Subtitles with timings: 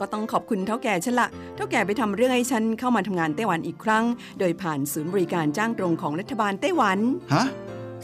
[0.00, 4.04] ก็ต้องขอบคุณเท่าแก่ฉันละเท่าแก่ไปทำเรื่องให้ฉันเข้ามาทำงานไต้หวันอีกครั้ง
[4.38, 6.98] โดยผ่านศูนย์บริการจ้างตรงของรัฐบาลไต้หวัน
[7.34, 7.44] ฮะ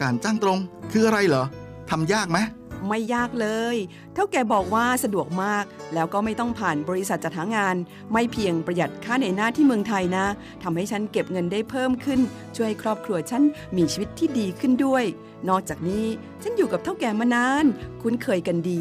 [0.01, 0.59] การจ้างตรง
[0.93, 1.45] คืออะไรเหรอ
[1.91, 2.41] ทำยากไหม
[2.89, 3.77] ไม่ยากเลย
[4.15, 5.65] เท่าแก่บอกว่าสะดวกมาก
[5.95, 7.77] แล้วก็ไม่ต้องผ่านบริษัทจัดหางาน
[8.12, 10.27] ไม่เพียงประหยัดค่าในหน้าที่เมืองไทยนะ
[10.62, 12.21] ทำให้ฉันเก็บเงินได้เพิ่มขึ้น
[12.57, 13.43] ช่วยให้ครอบครัวฉัน
[13.77, 15.05] มีชีวิตที่ดีขึ้นด้วย
[15.49, 16.07] นอกจากนี้
[16.43, 17.65] ฉันอยู่กับเท่าแก่มานาน
[18.03, 18.81] คุ้นเคยกันดี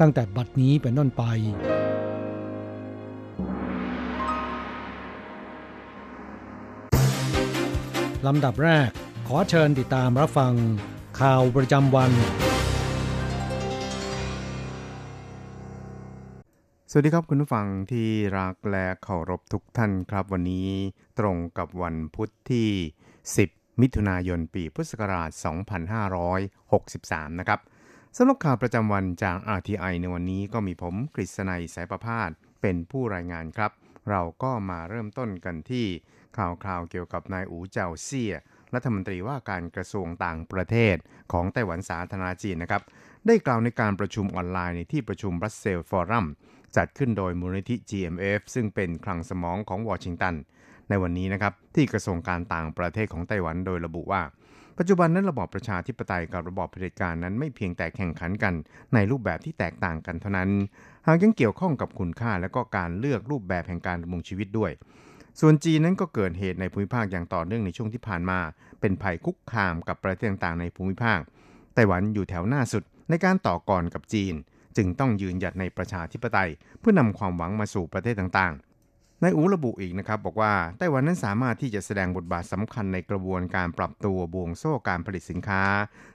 [0.00, 1.22] ตั้งแต่บัดนี้เป็นต้นไป
[8.26, 8.88] ลำดับแรก
[9.28, 10.54] ขอเชิญติดตามรับฟัง
[11.20, 12.12] ข่าวประจำวัน
[16.90, 18.08] สวัสดีครับคุณผู้ฟังที่
[18.38, 20.68] รักและเคารพทุกท่านครับ วันนี้
[21.18, 22.68] ตรงกับวันพุทธที่
[23.24, 25.30] 10 มิถุนายนปีพุทธศักราช
[26.54, 27.60] 2563 นะครับ
[28.16, 32.30] สำหรับข่าวประจำวันจาก RTI ในวันนี้ก็มีผมกฤษณัยสายประพาส
[32.62, 33.72] เป็นผู้รายงานครับ
[34.10, 35.86] เราก็มาเริ่มต้นกันที่
[36.38, 38.34] ข่าวคราวเกี่ยวกับนายอูเจาเซี่ย
[38.74, 40.96] รัฐมนตรีว่าการกระทรวงต่างประเทศ
[41.32, 42.82] ของไต้หวันสาธารณจีนนะครับ
[43.26, 46.26] ได้กล่าวในการประชุมออนไลน์ในที่ประชุมบรัสเซลฟอรัม
[46.76, 50.34] จัดขึ้นโดยมูลนิธิ GMF ซึ่งเป็นคลังสมองของวอชิงตัน
[50.88, 54.22] ในวันนี้นะครับที่กระทรวงการต่างประเทศของไต้หวันโดยระบุว่า
[54.78, 58.54] ปัจจุบันนั้นระบอบประชาธิปไตยกับระบอบเผด็จการนั้นไม่เพียงแต่แข่งขันกัน
[58.94, 60.50] ในรูปแบบที่แตกต่างกันเท่านั้น
[61.06, 64.72] หากยังเกี่ยวข้องกับคุณค่าและก็การเลือกรูปแบบแห่งการดำรงชีวิตด้วย
[65.40, 68.38] ส่วนจีนนั้นก็เกิดเหตุในภูมิภาคอย่างต่อเนื่องในช่วงที่ผ่านมา
[68.80, 71.20] เป็นภัยคุกคามกับประเทศต่างๆในภูมิภาค
[71.74, 74.34] ไต้หวันอยู่แถวหน้าสุดในการต่อกรกับจีน
[74.76, 76.50] จึงต้องยืนหยัดในประชาธิปไตย
[76.80, 78.67] เพื่อนำความหวังมาสู่ประเทศต่างๆ
[79.22, 85.62] ในอูระบุอีกนะครับบอกว่าไต้หวันนั้นสามารถที่จะแสดงบทบาทสำคัญในกระบวนการปรับตัวบวงโซ่การผลิตสินค้า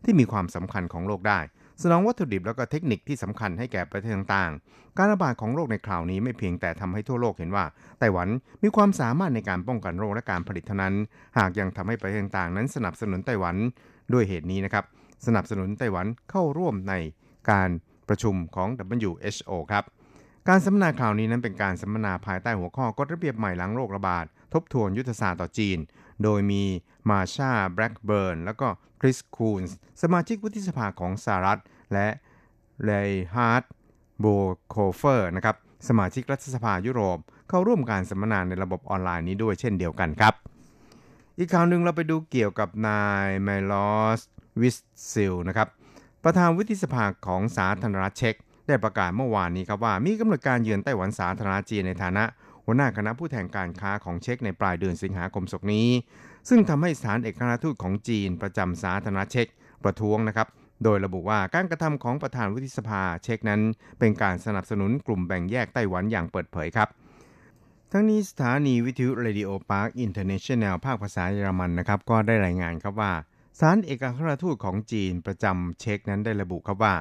[0.04, 1.40] ที่มีความสำคัญของโลกได้
[1.82, 7.66] สนองวัตถุดิบแล้วก็เทคนิคที่สำคัญให้แก่ประเทศต่างๆ การระบาดของโรคในคราวนี้ไม่เพียงแต่ทำให้ทั่วโลกเห็นว่า
[8.00, 8.28] ไต้หวัน
[8.64, 10.94] มีความสามารถในการป้องกันโรคและการผลิตเท่านั้น
[11.38, 13.56] หากยังทำให้ประเทศต่างๆ นั้นสนับสนุนไต้หวัน
[14.14, 14.84] ด้วยเหตุนี้นะครับ
[15.26, 16.94] สนับสนุนไต้หวันเข้าร่วมใน
[17.52, 17.70] การ
[18.10, 18.70] ประชุมของ
[19.04, 19.84] WHO ครับ
[20.50, 25.78] การสัมมนาคราวนี้นั้นเป็นการสัมมนาภายใต้หัวข้อกฎระเบียบใหม่หลังโรคระบาด ทบทวนยุทธศาสตร์ต่อจีน
[26.24, 26.64] โดยมี
[27.10, 28.68] มาชาแบล็กเบิร์นแล้วก็
[29.02, 31.60] คริสคูนส์สมาชิกวุฒิสภาของสหรัฐ
[31.94, 32.08] และ
[32.84, 33.64] เลย์ฮาร์ด
[34.20, 34.26] โบ
[34.70, 35.56] โคเฟอร์นะครับ
[35.88, 37.18] สมาชิกรัฐสภายุโรป
[37.50, 40.34] เข้าร่วมการสัมมนาในระบบออนไลน์นี้ด้วยเช่นเดียวกันครับ
[41.38, 44.20] อีกข่าวหนึ่งเราไปดูเกี่ยวกับนายไมลอส
[44.62, 44.78] วิส
[45.12, 45.68] ซิลนะครับ
[46.24, 48.36] ประธานวุฒิสภาของสาธารณรัฐเช็ก
[48.68, 52.24] ได้ประกาศเมื่อวานนี้ครับว่ามีกำหนดการเยือนไต้หวันสาธารณจีนในฐานะ
[52.66, 55.88] หัวหน้าคณะผู้แทนการค้าของเช็กในปลายเดือนสิงหาคมศกนี้
[56.50, 59.48] ซึ่งทำให้สถานเอกอัครทูตของจีนประจำสาธารณเช็ก
[59.84, 60.48] ประท้วงนะครับ
[60.84, 63.62] โดยระบุว่าการกระทำของประธานวุฒิสภาเช็กนั้น
[64.00, 66.90] เป็นการสนับสนุนกลุ่มแบ่งแยกไต้หวันอย่างเปิดเผยครับ
[67.92, 73.12] ทั้งนี้สถานีวิทยุเรดิโอปรากอินเตอร์เนชั่นแนลภาคภาษาเยอรมันนะครับก็ได้รายงานครับว่า
[73.60, 76.96] สถานเอกอัครราชทูตของจีนประจำเช็กนั้นได้ระบุครับว่า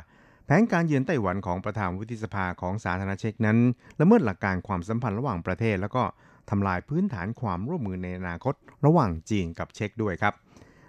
[0.53, 3.59] แผนการเยือนไต้หวันของประธานวุฒิสภาของสาธารณรัฐเช็กนั้น
[4.01, 6.03] ละเมิดหลักการความสัมพันธ์ระหว่างประเทศ แล้วก็
[6.51, 8.55] ทำลายพื้นฐานความร่วมมือในอนาคต
[8.87, 10.35] ระหว่างจีนกับเช็กด้วยครับ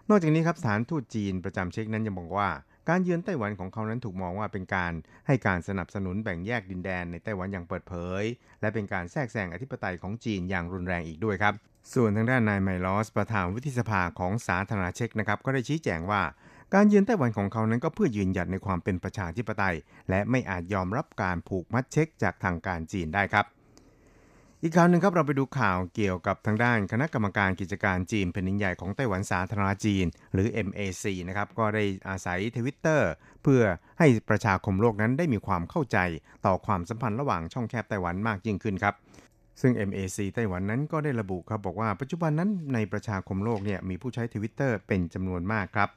[0.10, 2.50] นอกจากนี้ครับสถานทูตจีนประจำเช็กนั้นยังบอกว่า
[2.90, 4.94] การเยือนไต้หวันของเขานั้นถูกมองว่าเป็นการ
[5.28, 8.24] ให้การสนับสนุนแบ่งแยกดินแดนในไต้หวันอย่างเปิดเผย
[8.62, 11.54] และเป็นการแทรกแซงอธิปไตยของจีนอย่างรุนแรงอีกด้วยครับ
[11.94, 16.22] ส่วนทางด้านนายไมลอส ประธานวุฒิสภาของสาธารณเช็กนะครับก็ได้ชี้แจงว่า
[16.76, 19.76] การเยือนไต้หวันของเขานั้นก็เพื่อยืนหยัดในความเป็นประชาธิปไตย
[20.10, 23.46] และไม่อาจยอมรับการผูกมัดเช็กจากทางการจีนได้ครับ
[24.62, 33.10] อีกข่าวหนึ่งครับเราไปดูข่าวเกี่ยวกับทางด้านคณะกรรมการกิจการจีนแผ่นดินใหญ่ของไต้หวันสาธารณจีน หรือ MAC นะครับก็ได้อาศัยทวิตเตอร์
[33.44, 33.62] เพื่อ
[34.00, 35.98] ให้ประชาคมโลกนั้นได้มีความเข้าใจ
[36.46, 38.96] ต่อความสัมพันธ์ระหว่างช่องแคบไต้หวันมากยิ่งขึ้นครับ
[39.62, 45.92] ซึ่ง MAC ไต้หวันนั้นก็ได้ระบุครับบอกว่าปัจจุบันนั้นในประชาคมโลกเนี่ยมีผู้ใช้ทวิตเตอร์เป็นจำนวนมากครับ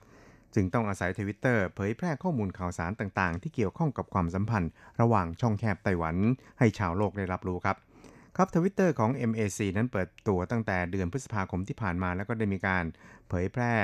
[0.57, 4.71] จึงต้องอาศัยทวิตเตอร์เผยแพร่ข้อมูลข่าวสารต่างๆ ที่เกี่ยวข้องกับความสัมพันธ์
[5.01, 6.17] ระหว่างช่องแคบไต้หวัน
[6.59, 7.77] ให้ชาวโลกได้รับรู้ครับ
[8.37, 12.85] ครับทวิตเตอร์ของ MAC นั้นเปิดตัวตั้งแต่เดือนพฤษภาคมที่ผ่านมาแล้วก็ได้มีการ
[13.29, 13.75] เผยแพร่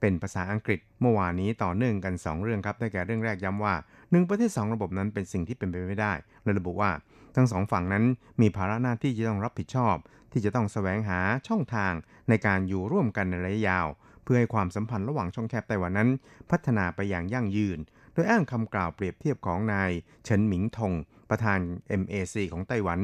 [0.00, 6.12] เป็นภาษาอังกฤษ เมื่อวานนี้ต่อเนื่องกัน 2 เรื่องครับได้แก่เรื่องแรกย้ำว่า 1 ประเทศ 2 ระบบนั้นเป็นสิ่งที่เป็นไปไม่ได้
[6.42, 6.90] และระบุว่า
[7.36, 8.04] ทั้งสองฝั่งนั้น
[8.40, 9.96] มีภาระหน้าที่จะต้องรับผิดชอบ
[10.32, 11.92] ที่จะต้องแสวงหาช่องทาง
[12.28, 13.86] ในการอยู่ร่วมกันในระยะยาว
[14.26, 16.10] เพื่อให้ความสัมพันธ์ระหว่างช่องแคบไต้หวันนั้น
[16.50, 17.78] พัฒนาไปอย่างยั่งยืน
[18.12, 19.90] โดยอ้างคำกล่าวเปรียบเทียบของนาย
[20.24, 20.92] เฉินหมิงทง
[21.30, 21.58] ประธาน
[22.00, 23.00] MAC ของไต้หวัน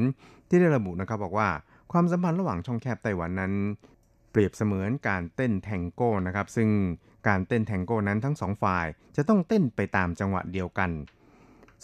[0.49, 1.49] ที่ได้ระบุนะครับบอกว่า
[1.91, 3.53] ความสัมพันธ์ระหว่างช่องแคบไต้หวันนั้น
[4.31, 6.69] เปรียบเสมือนการเต้นแทงโก้นะครับซึ่ง
[7.27, 10.91] การเต้นแทงโก้นั้นทั้งสองฝ่ายจะต้องเต้นไปตามจังหวะเดียวกัน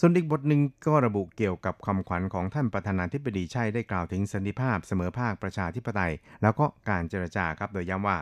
[0.00, 8.18] ส่วนอีกบทหนึ่งก็ระบุเกี่ยวกับคำขวัญของท่านประธานาธิบดีชัยได้กล่าวถึงสันติภาพเสมอภาคประชาธิปไตย แล้วก็การเจรจาครับโดยย้ำว่า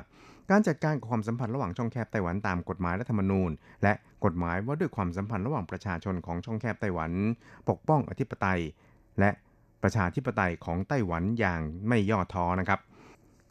[0.51, 3.51] การจัดการกับความสัมพันธ์ระหว่างช่องแคบไต้หวันตามกฎหมายรัฐธรรมนูญ
[3.83, 3.93] และ
[4.25, 7.11] กฎหมายว่าด้วยความสัมพันธ์ระหว่างประชาชนของช่องแคบไต้หวัน
[7.69, 8.61] ปกป้องอธิปไตย
[9.21, 9.31] และ
[9.83, 12.81] ประชาธิปไตยของไต้หวันอย่างไม่ย่อท้อนะครับ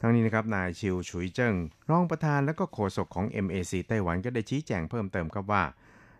[0.00, 1.54] ทั้งนี้นะครับนายชิวฉุยเจิ้ง
[1.90, 5.62] รองประธานและก็โฆษกของ MAC ไต้หวันก็ได้ชี้แจงเพิ่มเติมครับว่า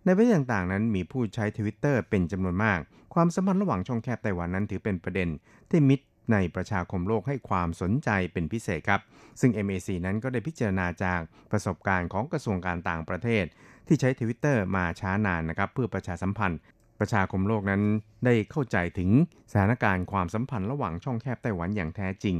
[0.04, 2.78] ในประเทศต่างๆนั้นมีผู้ใช้ทวิตเตอร์เป็นจำนวนมาก
[3.14, 5.28] ความสัมพันธ์ระหว่างช่องแคบไต้หวันนั้นถือเป็นประเด็น
[5.70, 9.00] ที่มิตร ในประชาคมโลกให้ความสนใจเป็นพิเศษครับ
[9.40, 11.20] ซึ่ง MAC นั้นก็ได้พิจารณาจาก
[11.50, 13.44] ประสบการณ์ของกระทรวงการต่างประเทศ
[13.86, 16.60] ที่ใช้ทวิตเตอร์มาช้านานนะครับเพื่อประชาสัมพันธ์
[17.00, 17.82] ประชาคมโลกนั้น
[18.24, 19.10] ได้เข้าใจถึง
[19.50, 22.36] สถานการณ์ความสัมพันธ์ระหว่างช่องแคบไต้หวันอย่างแท้จริง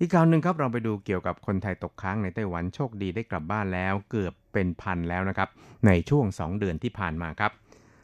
[0.00, 5.48] อีกข่าวหนึ่งครับเราไปดูเกี่ยวกับคนไทยตกค้างในไต้หวันโชคดีได้กลับบ้านแล้วเกือบเป็นพันแล้วนะครับ
[5.86, 7.52] ในช่วง 2 เดือนที่ผ่านมาครับ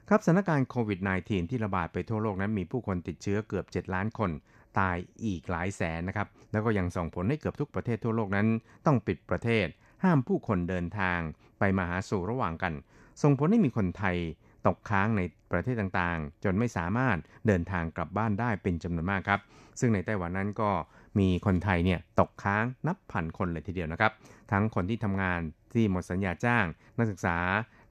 [0.09, 4.31] ครับสถานการณ์โควิด -19 ที่ระบาดไปทั่วโลกนั้นมีผู้คนติดเชื้อเกือบ 7 ล้านคน
[4.79, 8.47] ตายอีกหลายแสนนะครับ แล้วก็ยังส่งผลให้เกือบทุกประเทศทั่วโลกนั้น
[8.87, 9.67] ต้องปิดประเทศ
[10.05, 11.19] ห้ามผู้คนเดินทาง
[11.59, 12.73] ไปมาหาสู่ระหว่างกัน
[13.23, 14.17] ส่งผลให้มีคนไทย
[14.67, 17.17] ตกค้างในประเทศต่างๆ จนไม่สามารถ
[17.47, 19.41] เดินทางกลับบ้านได้เป็นจำนวนมากครับ
[19.81, 20.71] ซึ่งในไต้หวันนั้นก็
[21.19, 24.13] มีคนไทยเนี่ยตกค้างนับพันคนเลยทีเดียวนะครับ
[24.53, 25.41] ทั้งคนที่ทำงาน
[25.75, 26.65] ที่หมดสัญญาจ้าง
[26.99, 27.39] นักศึกษา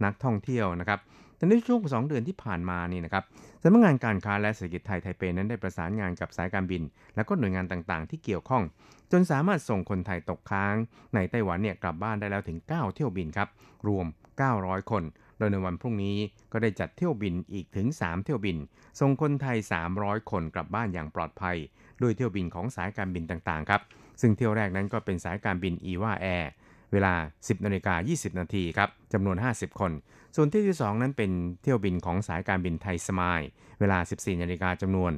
[0.06, 1.00] นักท่องเที่ยวนะครับ
[1.38, 3.24] แต่ในช่วง 2 เดือนที่ผ่านมานี่นะครับ
[3.62, 6.82] สำนักงานการค้าและเศรษฐกิจไทยไทเปนั้นได้ประสานงานกับสายการบิน
[7.16, 8.64] และก็หน่วยงานต่างๆ ที่เกี่ยวข้อง
[9.12, 10.76] จนสามารถส่งคนไทยตกค้าง
[11.16, 13.50] ในไต้หวันเนี่ยกลับบ้านได้แล้วถึง 9 เที่ยวบินครับ
[13.88, 14.08] รวม
[14.50, 15.04] 900 คน
[15.38, 16.18] โดยในวันพรุ่งนี้
[16.52, 18.58] ก็ได้จัดเที่ยวบินอีกถึง 3 เที่ยวบิน
[19.00, 19.58] ส่งคนไทย
[19.94, 21.58] 300 คนกลับบ้านอย่างปลอดภัย
[22.00, 23.82] โดยเที่ยวบินของสายการบินต่างๆครับ
[24.22, 26.50] ซึ่งเที่ยวแรกนั้นก็เป็นสายการบินอีวาแอร์
[26.94, 29.92] เวลา 10นาฬิกา20 นาทีครับจำนวน 50 คน
[30.36, 33.42] ส่วนเที่ยวที่ 2 นั้นเป็นเที่ยวบินของสายการบินไทยสมาย
[33.80, 35.12] เวลา 14นาฬิกาจำนวน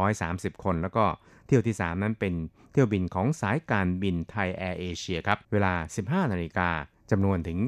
[0.00, 1.04] 130 คน แล้วก็
[1.46, 2.34] เที่ยวที่ 3 นั้นเป็น
[2.72, 5.72] เที่ยวบินของสายการบินไทยแอร์เอเชียครับ เวลา
[6.24, 6.68] 15นาฬิกา
[7.10, 7.58] จำนวนถึง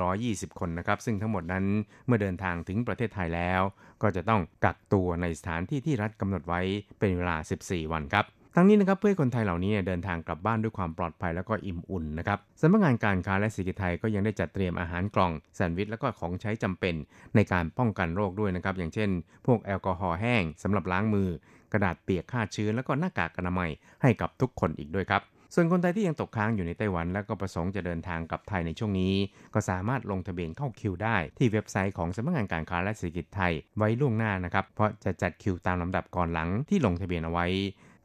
[0.00, 1.64] 120 คนนะครับ ซึ่งทั้งหมดนั้น
[2.06, 3.60] เมื่อเดินทางถึงประเทศไทยแล้ว
[4.02, 6.60] ก็จะต้องกักตัวในสถานที่ที่รัฐกำหนดไว้
[6.98, 8.24] เป็นเวลา 14 วันครับ
[8.56, 16.94] ทั้งนี้นะครับเพื่อให้คนไทยเหล่านี้เดินทางกลับบ้านด้วยความปลอดภัยแล้วก็อิ่มอุ่นนะครับสำนักงานการค้าและเศรษฐกิจไทยก็ยังได้จัดเตรียมอาหารกล่องแซนด์วิชแล้วก็ของใช้จำเป็น
[17.34, 19.10] ในการป้องกันโรคด้วยนะครับอย่างเช่น
[19.46, 21.28] พวกแอลกอฮอล์แห้งสำหรับล้างมือ
[21.72, 23.70] กระดาษเปียกฆ่าเชื้อแล้วก็หน้ากากอนามัย
[24.02, 25.22] ให้กับทุกคนอีกด้วยครับ
[25.54, 29.14] ส่วนคนไทยที่ยังตกค้างอยู่ในไต้หวัน และก็ประสงค์จะเดินทางกลับไทยในช่วงนี้
[29.54, 37.46] ก็สามารถลงทะเบียนเข้าคิวได้ ที่เว็บไซต์ของสำนักงานการค้าและเศรษฐกิจไทยไว้ล่วงหน้านะครับเพราะจะจัดคิวตามลำดับก่อนหลังที่ลงทะเบียนเอาไว้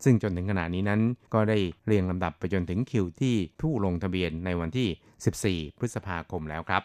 [0.04, 1.02] ซึ่งจนถึงขณะนี้นั้น
[1.34, 6.84] ก็ได้เรียงลำดับไปจนถึงคิวที่ผู้ลงทะเบียนในวันที่ 14 พฤษภาคมแล้วครับ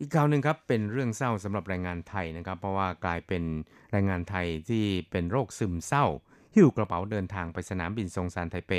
[0.00, 3.42] อีกข่าวหนึ่งครับเป็นเรื่องเศร้าสำหรับแรงงานไทยนะครับ เพราะว่ากลายเป็น
[3.92, 6.04] แรงงานไทยที่เป็นโรคซึมเศร้า
[6.54, 8.72] หิ้วกระเป๋าเดินทางไปสนามบินซงซานไทเป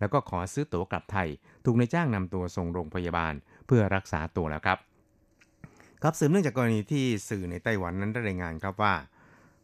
[0.00, 1.28] แล้วก็ขอซื้อตั๋วกลับไทย
[1.64, 3.34] ถูกนายจ้างนำตัวส่งโรงพยาบาล
[3.66, 4.78] เพื่อรักษาตัวแล้วครับ
[6.02, 8.94] ครับสืบเนื่องจากกรณีที่สื่อในไต้หวันนั้นได้รายงานครับว่า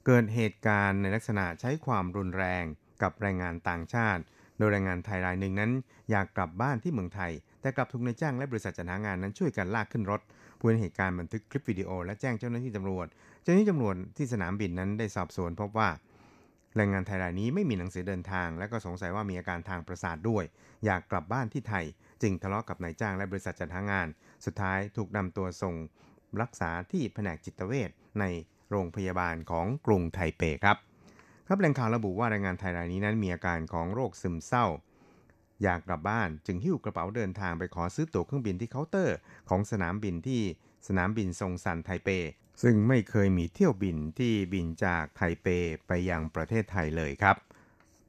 [0.07, 2.65] เกิดเหตุการณ์ในลักษณะใช้ความรุนแรง
[3.05, 4.23] กับแรงงานต่างชาติ
[4.59, 5.71] โดยแรงงานไทยรายหนึ่งนั้น
[6.11, 10.21] อยากกลับบ้านที่เมืองไทย แต่กลับถูกนายจ้างและบริษัทจัดหางานนั้นช่วยกันลากขึ้นรถ
[10.59, 13.07] ผู้เห็นเหตุการณ์บันทึกคลิปวิดีโอและแจ้งเจ้าหน้าที่ตำรวจ
[13.43, 15.89] เจ้าหน้าที่ตำรวจที่สนามบินนั้นได้สอบสวนพบว่า
[16.77, 20.45] แรงงานไทยรายนี้ไม่มีหนังสือเดินทาง และก็สงสัยว่ามีอาการทางประสาทด้วย
[20.85, 21.85] อยากกลับบ้านที่ไทย
[22.23, 24.09] จึงทะเลาะกับนายจ้างและบริษัทจัดหางาน
[24.45, 25.75] สุดท้ายถูกนำตัวส่ง
[26.43, 28.25] รักษาที่แผนกจิตเวชใน
[28.71, 30.79] โรงพยาบาลของกรุงไทเปครับ
[31.49, 34.67] ครับแหล่งข่าวระบุว่าแรงงานไทยรายนี้นั้นมีอาการของโรคซึมเศร้า
[35.63, 39.17] อยากกลับบ้านจึงหิ้วกระเป๋าเดินทางไปขอซื้อตั๋วเครื่องบินที่เคาน์เตอร์
[39.49, 40.41] ของสนามบินที่
[40.89, 42.09] สนามบินซงซันไทเป
[42.63, 45.47] ซึ่งไม่เคยมีเที่ยวบินที่บินจากไทเป
[45.87, 47.37] ไปยังประเทศไทยเลยครับ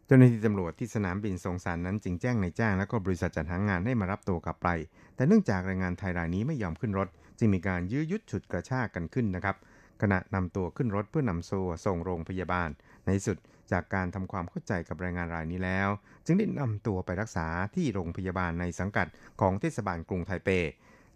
[0.05, 4.69] เจ้าหน้าที่ตำรวจที่สนามบินซงซันนั้นจึงแจ้งนายจ้างและก็บริษัทจัดหางานให้มารับตัวกลับไป
[5.15, 7.07] แต่เนื่องจากแรงงานไทยรายนี้ไม่ยอมขึ้นรถ
[7.39, 9.55] จึงมีการยื้อยุดฉุดกระชากกันขึ้นนะครับ
[10.01, 12.69] ขณะนำตัวขึ้นรถเพื่อนำตัวส่งโรงพยาบาล
[13.05, 13.37] ในสุด
[13.71, 15.89] จากการทำความเข้าใจกับแรงงานรายนี้แล้ว
[16.25, 19.07] จึงได้นำตัวไปรักษาที่โรงพยาบาลในสังกัด
[19.41, 20.49] ของเทศบาลกรุงไทเป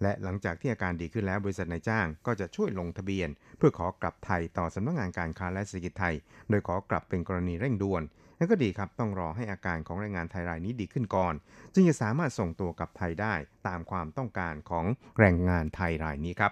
[0.01, 6.15] และหลังจากที่อาการดีขึ้นแล้วบริษัทนายจ้างก็จะช่วยลงทะเบียน เพื่อขอกลับไทยต่อสำนักงานการค้าและเศรษฐกิจไทย
[6.49, 8.03] โดยขอกลับเป็นกรณีเร่งด่วน
[8.37, 11.33] และก็ดีครับต้องรอให้อาการของแรงงานไทยรายนี้ดีขึ้นก่อน
[11.73, 13.33] จึงจะสามารถส่งตัวกลับไทยได้
[13.67, 14.85] ตามความต้องการของ
[15.19, 16.51] แรงงานไทยรายนี้ครับ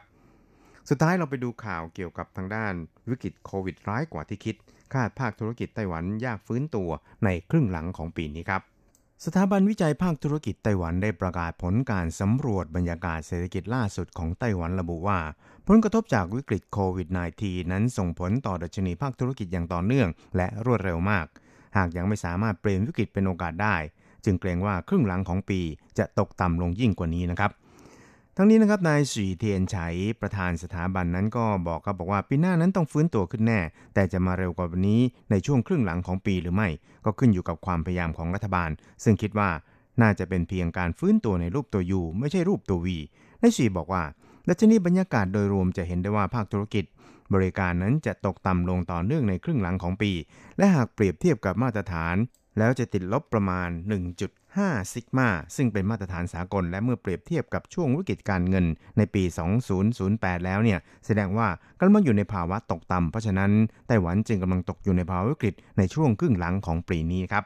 [0.89, 2.73] สุดท้ายเราไปดูข่าวเกี่ยวกับทางด้าน
[3.09, 4.55] วิกฤตโควิดร้ายกว่าที่คิด
[4.93, 6.89] คาดภาคธุรกิจไต้หวันยากฟื้นตัว
[7.23, 8.61] ในครึ่งหลังของปีนี้ครับ
[9.25, 15.19] สถาบันวิจัยภาคธุรกิจไต้หวันได้ประกาศผลการสำรวจบรรยากาศเศรษฐกิจล่าสุดของไต้หวันระบุว่า
[15.67, 17.07] ผลกระทบจากวิกฤตโควิด
[17.39, 21.25] -19 นั้นส่งผลต่อดัชนีภาคธุรกิจอย่างต่อเนื่อง และรวดเร็วมาก
[21.77, 23.75] หากยังไม่สามารถเปลี่ยนวิกฤตเป็นโอกาสได้
[24.25, 25.59] จึงเกรงว่าครึ่งหลังของปี
[25.97, 27.51] จะตกต่ำลงยิ่งกว่านี้นะครับ
[28.39, 29.77] ทั้งนี้นะครับนายสีเทียนไฉ
[30.21, 33.59] ประธานสถาบันนั้นก็บอกครับบอกว่าปีหน้านั้นต้องฟื้นตัวขึ้นแน่
[33.93, 35.01] แต่จะมาเร็วกว่านี้
[35.31, 36.69] ในช่วงครึ่งหลังของปีหรือไม่
[37.05, 38.69] ก็ขึ้นอยู่กับความพยายามของรัฐบาล
[39.03, 39.49] ซึ่งคิดว่า
[40.01, 42.97] น่าจะเป็นเพียงการฟื้นตัวในรูปตัวยูไม่ใช่รูปตัววี
[43.41, 44.03] นายสีบอกว่า
[44.47, 46.85] ดัชนีบรรยากาศโดยรวมจะเห็นได้ว่าภาคธุรกิจ
[47.33, 50.11] บริการนั้นจะตกต่ำลงต่อเนื่องในครึ่งหลังของปี
[50.57, 52.15] และหากเปรียบเทียบกับมาตรฐาน
[52.57, 53.69] แล้วจะติดลบประมาณ
[54.65, 58.65] 5 ซิกมา ซึ่งเป็นมาตรฐานสากล และเมื่อเปรียบเทียบกับช่วงวิกฤตการเงิน
[58.97, 59.23] ในปี
[59.83, 61.47] 2008 แล้วเนี่ย แสดงว่า
[61.79, 63.51] กำลังอยู่ในภาวะตกต่ำ เพราะฉะนั้น
[63.87, 67.43] ไต้หวันจึงกำลังตกอยู่ในภาวะวิกฤตในช่วงครึ่งหลังของปีนี้ครับ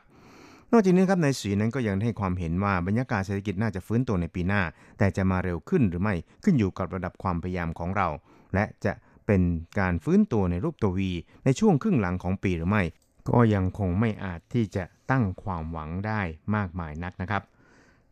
[0.71, 4.61] นอกจากนี้ครับนายสีนั้นก็ยังให้ความเห็นว่าบรรยากาศเศรษฐกิจน่าจะฟื้นตัวในปีหน้า
[4.97, 8.07] แต่จะมาเร็วขึ้นหรือไม่ขึ้นอยู่กับระดับความพยายามของเรา
[8.53, 8.93] และจะ
[9.27, 9.41] เป็น
[9.79, 11.11] การฟื้นตัวในรูปตัววี
[11.45, 12.83] ในช่วงครึ่งหลังของปีหรือไม่
[13.29, 16.21] ก็ยังคงไม่อาจที่จะ ตั้งความหวังได้
[16.55, 17.43] มากมายนักนะครับ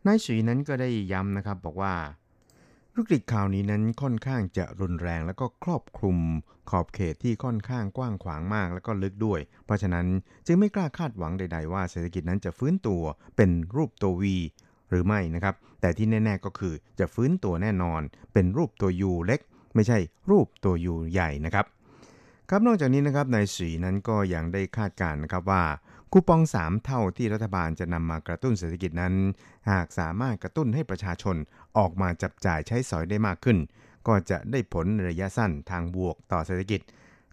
[0.06, 1.94] นายสีนั้นก็ได้ย้ำนะครับบอกว่า
[2.94, 6.18] วิกฤตข่าวนี้นั้นค่อนข้างจะรุนแรงแล้วก็ครอบคลุม
[6.70, 10.06] ขอบเขตที่ค่อนข้างกว้างขวางมากแล้วก็ลึกด้วย เพราะฉะนั้น
[10.46, 13.02] จึงไม่กล้าคาดหวังใด ๆ ว่าเศรษฐกิจนั้นจะฟื้นตัว
[13.36, 14.36] เป็นรูปตัววี
[14.90, 18.00] หรือไม่นะครับ แต่ที่แน่ ๆก็คือจะฟื้นตัวแน่นอน
[18.32, 19.40] เป็นรูปตัวยูเล็ก
[19.74, 19.98] ไม่ใช่
[20.30, 21.66] รูปตัวยูใหญ่นะครับ
[22.50, 25.62] ครับนอกจากนี้นะครับนายสีนั้นก็ยังได้คาดการณ์นะครับว่า
[26.14, 29.14] คูปอง 3 เท่าที่รัฐบาลจะนำมากระตุ้นเศรษฐกิจนั้น
[29.70, 31.36] หากสามารถกระตุ้นให้ประชาชน
[31.78, 33.58] ออกมาจับจ่ายใช้สอยได้มากขึ้น
[34.08, 36.80] ก็จะได้ผลในระยะสั้นทางบวกต่อเศรษฐกิจ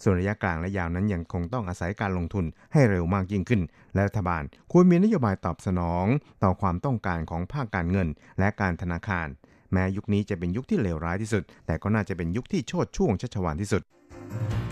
[0.04, 3.62] ส่วนระยะกลางและยาวนั้นยังคงต้องอาศัยการลงทุนให้เร็วมากยิ่งขึ้น
[3.94, 6.06] และรัฐบาลควรมีนโยบายตอบสนอง
[6.44, 8.08] ต่อความต้องการของภาคการเงิน
[8.40, 9.28] และการธนาคาร
[9.74, 13.82] แม้ยุคนี้จะเป็นยุคที่เลวร้ายที่สุด แต่ก็น่าจะเป็นยุคที่โชดช่วงชัชวานที่สุด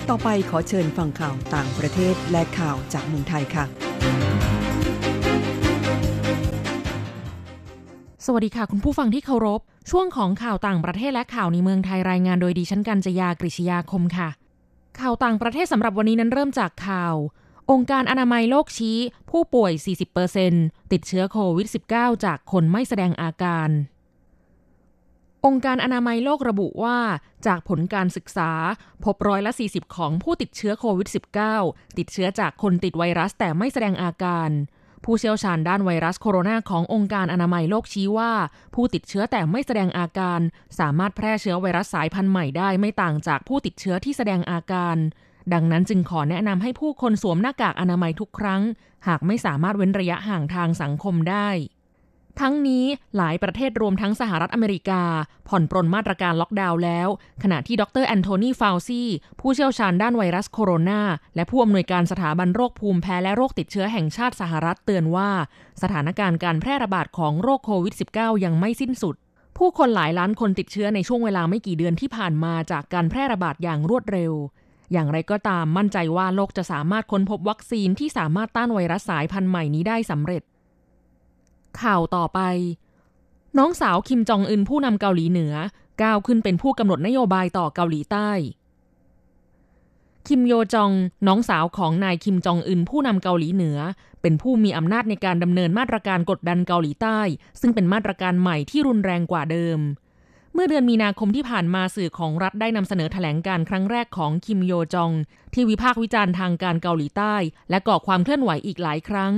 [0.10, 3.66] ต่อไปขอเชิญฟังข่าวต่างประเทศและข่าวจากเมืองไทยค่ะ
[8.26, 14.30] สวัสดีค่ะคุณผู้ฟังที่เคารพ ช่วงของข่าวต่างประเทศและข่าวในเมืองไทยรายงานโดยดิฉันกัญจยากริชยาคมค่ะ
[15.00, 17.16] ข่าวต่างประเทศสำหรับวันนี้นั้นเริ่มจากข่าว
[17.72, 18.98] องค์การอนามัยโลกชี้
[19.32, 19.72] ผู้ป่วย
[20.32, 23.70] 40%ติดเชื้อโควิด -19 จากคนไม่แสดงอาการ
[25.46, 26.98] องค์การอนามัยโลกระบุว่า
[27.48, 28.52] จากผลการศึกษา
[29.04, 31.10] พบร้อยละ 40 ของผู้ติดเชื้อโควิด
[31.54, 34.50] -19 ติดเชื้อจากคนติดไวรัสแต่ไม่แสดงอาการ
[35.04, 38.32] ผู้เชี่ยวชาญด้านไวรัสโคโรนาขององค์การอนามัยโลกชี้ว่า
[38.76, 40.40] ผู้ติดเชื้อแต่ไม่แสดงอาการ
[40.80, 44.98] สามารถแพร่เชื้อไวรัสสายพันธุ์ใหม่ได้ไม่ต่างจากผู้ติดเชื้อที่แสดงอาการ
[45.54, 48.62] ดังนั้นจึงขอแนะนำให้ผู้คนสวมหน้ากากอนามัยทุกครั้ง
[49.08, 51.50] หากไม่สามารถเว้นระยะห่างทางสังคมได้
[52.42, 52.86] ทั้งนี้
[53.18, 55.04] หลายประเทศรวมทั้งสหรัฐอเมริกา
[55.50, 57.08] ผ่อนปรนมาตรการล็อกดาวน์แล้ว
[57.44, 59.04] ขณะที่ดรแอนโทนีฟาวซี
[59.40, 61.02] ผู้เชี่ยวชาญด้านไวรัสโคโรนา
[61.36, 65.30] และผู้อำนวยการสถาบันโรคภูมิแพ้และโรคติดเชื้อแห่งชาติสหรัฐเตือนว่า
[65.82, 69.16] สถานการณ์การแพร่ระบาดของโรคโควิด -19 ยังไม่สิ้นสุด
[69.58, 74.34] ผู้คนหลายล้านคนติดเชื้อในช่วงเวลาไม่กี่เดือนที่ผ่านมาจากการแพร่ระบาดอย่างรวดเร็ว
[74.92, 80.42] อย่างไรก็ตามมั่นใจว่าโลกจะสามารถค้นพบวัคซีนที่สามารถต้านไวรัสสายพันธุ์ใหม่นี้ได้สำเร็จ
[81.82, 82.40] ข่าวต่อไป
[83.58, 85.54] น้องสาวคิมจองอึนผู้นำเกาหลีเหนือ
[86.02, 88.30] ก้าวขึ้นเป็นผู้กำหนดนโยบายต่อเกาหลีใต้
[90.28, 90.92] คิมโยจอง
[91.28, 93.78] น้องสาวของนายคิมจองอึนผู้นำเกาหลีเหนือ
[94.22, 97.20] เป็นผู้มีอำนาจในการดำเนินมาตรการกดดันเกาหลีใต้
[97.62, 99.80] ซึ่งเป็นมาตรการใหม่ที่รุนแรงกว่าเดิม
[100.54, 105.12] เมื่อเดือนมีนาคมที่ผ่านมาสื่อของรัฐได้นำเสนอแถลงการครั้งแรกของคิมโยจอง
[105.54, 107.36] ที่วิพากษ์วิจารณ์ทางการเกาหลีใต้
[107.70, 109.34] และก่อความเคลื่อนไหวอีกหลายครั้ง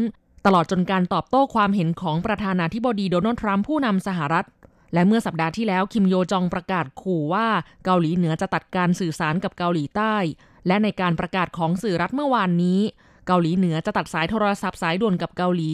[0.50, 4.46] ตลอดจนการตอบโต้ความเห็นของประธานาธิบดีโดนัลด์ทรัมป์ผู้นำสหรัฐ
[4.94, 7.48] และเมื่อสัปดาห์ที่แล้วคิมโยจองประกาศขู่ว่า
[7.86, 10.16] เกาหลีเหนือจะตัดการสื่อสารกับเกาหลีใต้
[10.68, 12.80] และในการประกาศของสื่อรัฐเมื่อวานนี้
[13.28, 15.72] เกาหลีเหนือจะตัดสายโทรศัพท์สายด่วนกับเกาหลี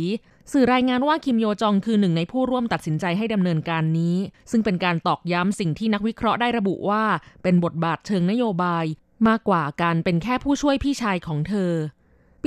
[0.52, 4.16] สื่อรายงานว่าคิมโยจองคือหนึ่งในผู้ร่วมตัดสินใจให้ดำเนินการนี้
[4.52, 7.04] ซึ่งเป็นการตอกย้ำสิ่งที่นักวิเคราะห์ได้ระบุว่า
[7.44, 8.86] เป็นบทบาทเชิงนโยบาย
[9.28, 11.72] มากกว่าการเป็นแค่ผู้ช่วยพี่ชายของเธอ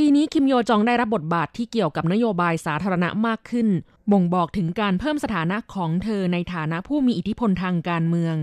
[0.01, 3.69] ปีนี้คิมโยจองได้รับบทบาทที่เกี่ยวกับนโยบายสาธารณะมากขึ้น
[4.13, 8.37] บ่งบอกถึงการเพิ่มสถานะของเธอในฐานะผู้มีอิทธิพลทางการเมือง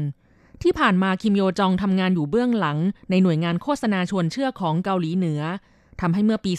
[0.62, 2.78] ที่ผ่านมาคิมโยจองทำงานอยู่เบื้องหลัง
[3.10, 5.42] ในหน่วยงานโฆษณาชวนเชื่อของเกาหลีเหนือ
[6.02, 6.52] ทำให้เมื่อปี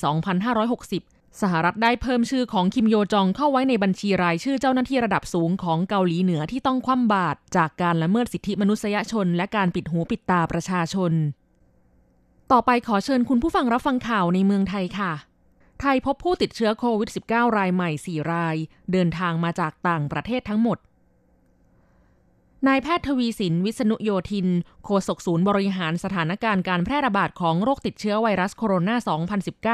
[0.67, 11.15] 2560 สหรัฐได้เพิ่มชื่อของคิมโยจองเข้าไว้ในบัญชีรายชื่อเจ้าหน้าที่ระดับสูงของเกาหลีเหนือที่ต้องคว่ำบาตรจากการละเมิดสิทธิมนุษยชน และการปิดหูปิดตาประชาชน
[12.53, 15.13] ต่อไปขอเชิญคุณผู้ฟังรับฟังข่าวในเมืองไทยค่ะ
[15.81, 18.57] ไทยพบผู้ติดเชื้อโควิด -19 รายใหม่ 4 ราย
[18.93, 20.79] เดินทางมาจากต่างประเทศทั้งหมด
[22.67, 24.49] นายแพทย์ทวีสิน วิษณุโยธิน
[24.85, 28.91] โฆษกศูนย์บริหารสถานการณ์การแพร่ระบาดของโรคติดเชื้อไวรัสโคโรน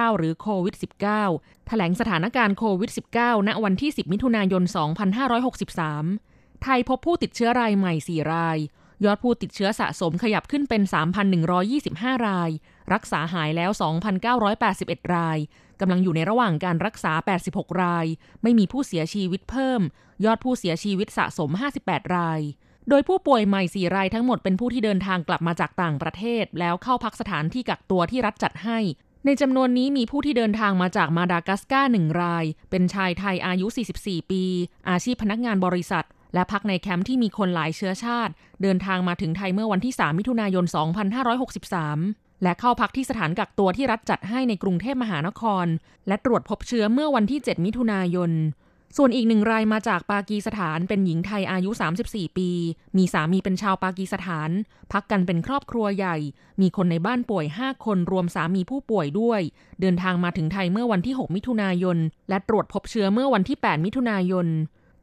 [0.01, 0.77] า 2019 หรือโควิด
[1.21, 4.63] -19 แถลงสถานการณ์โควิด -19 ณ วันที่ 10 มิถุนายน
[5.83, 8.59] 2563 ไทยพบผู้ติดเชื้อรายใหม่ 4 ราย
[9.05, 10.83] ยอดผู้ติดเชื้อสะสมขยับขึ้นเป็น
[11.55, 12.51] 3,125 ราย
[12.93, 13.71] รักษาหายแล้ว
[14.43, 15.39] 2,981 ราย
[15.81, 17.13] กำลังอยู่ในระหว่างการรักษา
[17.47, 18.07] 86 ราย
[18.43, 19.81] ไม่มีผู้เสียชีวิตเพิ่ม
[20.25, 21.51] ยอดผู้เสียชีวิตสะสม
[21.83, 22.41] 58 ราย
[22.89, 28.79] โดยผู้ป่วยใหม่ 4 รายทั้งหมดเป็นผู้ที่เดินทางกลับมาจากต่างประเทศ แล้วเข้าพักสถานที่กักตัวที่รัฐจัดให้
[29.27, 33.67] ในจำนวนนี้มีผู้ที่เดินทางมาจากมาดากัสการ์หนึ่งราย เป็นชายไทยอายุ
[33.99, 34.45] 44 ปี
[34.89, 40.65] อาชีพพนักงานบริษัท และพักในแคมป์ที่มีคนหลายเชื้อชาติ เดินทางมาถึงไทยเมื่อวันที่ 3 มิถุนายน
[41.55, 45.67] 2563 และเข้าพักที่สถานกักตัวที่รัฐจัดให้ในกรุงเทพมหานคร
[46.09, 48.33] และตรวจพบเชื้อเมื่อวันที่ 7 มิถุนายน
[48.97, 51.71] ส่วนอีกหนึ่งรายมาจากปากีสถานเป็นหญิงไทยอายุ
[52.05, 52.51] 34 ปี
[52.97, 54.51] มีสามีเป็นชาวปากีสถาน
[54.93, 56.17] พักกันเป็นครอบครัวใหญ่
[56.61, 59.41] มีคนในบ้านป่วย 5 คนรวมสามีผู้ป่วยด้วย
[59.81, 64.47] เดินทางมาถึงไทยเมื่อวันที่ 6 มิถุนายน และตรวจพบเชื้อเมื่อวันที่ 8 มิถุนายน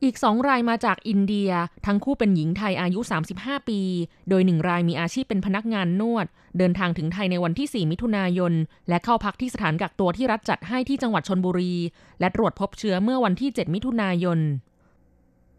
[0.04, 1.52] อีกสองรายมาจากอินเดีย
[1.86, 3.00] ทั้งคู่เป็นหญิงไทยอายุ
[3.34, 3.82] 35 ปี
[4.30, 6.26] โดยหนึ่งรายมีอาชีพเป็นพนักงานนวด
[6.58, 8.54] เดินทางถึงไทยในวันที่ 4 มิถุนายน
[8.90, 11.74] และเข้าพักที่สถานกักตัวที่รัฐจัดให้ที่จังหวัดชนบุรี
[12.20, 14.40] และตรวจพบเชื้อเมื่อวันที่ 7 มิถุนายน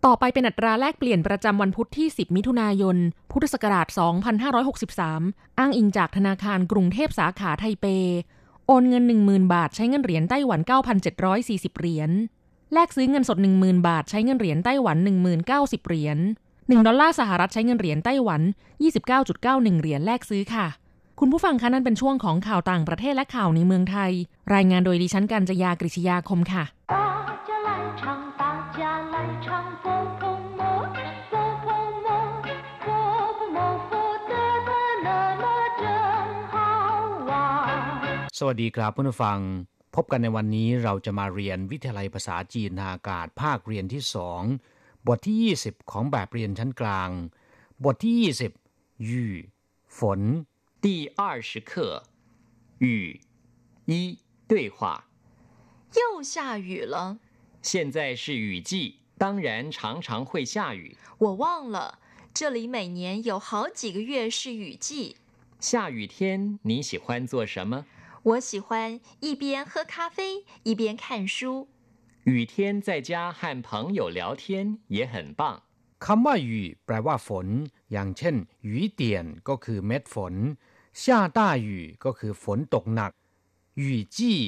[0.05, 2.97] ต่อไปเป็นอัตราแลกเปลี่ยนประจำวันพุธที่ 10 มิถุนายน
[3.31, 3.87] พุทธศักราช
[4.73, 7.87] 2563 อ้างอิงจากธนาคารกรุงเทพสาขาไทเป
[8.67, 10.61] โอนเงิน 10,000 บาทใช้เงินเหรียญไต้หวัน
[11.21, 12.11] 9,740 เหรียญ
[12.73, 14.97] แลกซื้อเงินสด 10,000 บาท ใช้เงินเหรียญไต้หวัน
[15.43, 16.19] 10,090 เหรียญ
[16.53, 18.43] 1 ดอลลาร์สหรัฐใช้เงินเหรียญไต้หวัน
[19.07, 20.67] 29.91 เหรียญแลกซื้อค่ะ
[21.21, 24.13] คุณผู้ฟังคะนั่นเป็นช่วงของข่าวต่างประเทศและข่าวในเมืองไทย
[24.55, 26.65] รายงานโดยดิฉันกัญจยากริชยาคมค่ะ
[38.39, 39.39] สวัสดีครับผู้ฟัง
[39.98, 44.42] พบกันในวันนี้เราจะมาเรียนวิทยาลัยภาษาจีนทางอากาศภาคเรียนที่สอง
[45.08, 47.10] บทที่ 20 ของแบบเรียนชั้นกลาง
[47.84, 49.34] บทที่ 20หยู่
[49.98, 50.20] ฝน
[50.86, 50.88] 第
[51.20, 52.04] 二十课，
[52.80, 53.22] 雨
[53.86, 55.06] 一对话。
[56.00, 57.20] 又下雨了，
[57.62, 60.98] 现在是雨季，当然常常会下雨。
[61.20, 62.00] 我忘了，
[62.34, 65.18] 这里每年有好几个月是雨季。
[65.60, 67.86] 下雨天你喜欢做什么？
[68.28, 71.68] 我喜欢一边喝咖啡一边看书。
[72.24, 75.62] 雨天在家和朋友聊天也很棒。
[76.00, 77.48] คำว่าหยู่แปลว่าฝน
[77.92, 80.34] อย่างเช่นหยู่เตียนก็คือเม็ดฝน
[81.02, 81.04] 下
[81.38, 81.68] 大雨
[82.06, 83.12] ก็คือฝนตกหนัก
[83.78, 84.40] หยู่จี้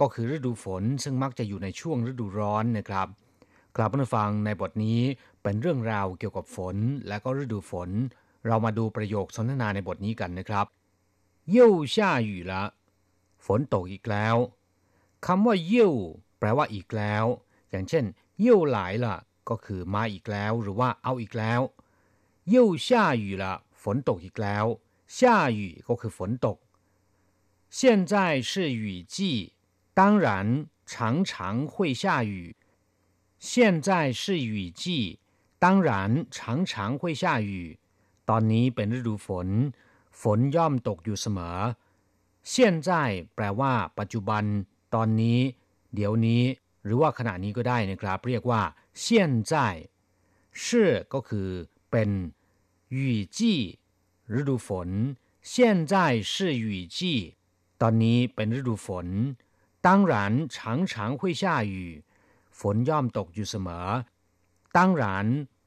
[0.00, 3.08] ก็คือฤดูฝน ซึ่งมักจะอยู่ในช่วงฤดูร้อนนะครับ
[3.76, 5.00] กลับมาฟังในบทนี้
[5.42, 6.76] เป็นเรื่องราวเกี่ยวกับฝน
[7.08, 7.90] และก็ฤดูฝน
[8.46, 10.66] เรามาดูประโยคสนทนาในบทนี้กันนะครับ
[11.56, 11.58] 又
[11.94, 11.96] 下
[12.28, 12.52] 雨了
[13.46, 14.36] ฝนตกอีกแล้ว
[15.26, 15.90] คำว่าเย่
[16.38, 17.24] แปลว่าอีกแล้ว
[17.70, 18.04] อย่างเช่น
[18.40, 19.16] เย่หลายละ
[19.48, 21.60] ก็คือมาอีกแล้วหรือว่าเอาอีกแล้ว
[22.54, 23.44] 又下雨了
[23.82, 24.64] ฝนตกอีกแล้ว
[25.16, 25.18] 下
[25.56, 26.58] 雨ก็คือฝนตก
[27.78, 27.78] 现
[28.10, 28.14] 在
[28.50, 28.82] 是雨
[29.14, 29.16] 季
[29.98, 31.32] 当然常常
[31.72, 32.56] 会下雨
[33.38, 34.82] 现在是雨季
[35.58, 37.78] 当然常常会下雨
[38.28, 39.48] ตอนนี้เป็นฤดูฝน
[40.20, 41.56] ฝนย่อมตกอยู่เสมอ
[42.52, 42.54] 现
[42.86, 42.88] 在
[43.34, 44.44] แปลว่า ปัจจุบัน
[44.94, 45.38] ตอนนี้
[45.94, 46.42] เดี๋ยวนี้
[46.84, 48.62] หรือว่าขณะนี้ก็ได้นะครับ เรียกว่า
[49.02, 49.06] 现
[49.50, 49.52] 在
[50.62, 50.64] 是
[51.14, 51.48] ก็คือ
[51.90, 52.10] เป็น
[52.94, 52.98] 雨
[53.36, 53.38] 季
[54.38, 54.88] ฤดูฝน
[55.52, 55.52] 现
[55.90, 55.92] 在
[56.32, 56.98] 是雨季
[57.80, 59.06] ตอนนี้เป็นฤดูฝน
[59.86, 60.14] 当然
[60.54, 60.56] 常
[60.90, 61.74] 常会下雨
[62.58, 63.86] ฝนย่อมตกอยู่เสมอ
[64.76, 65.02] 当然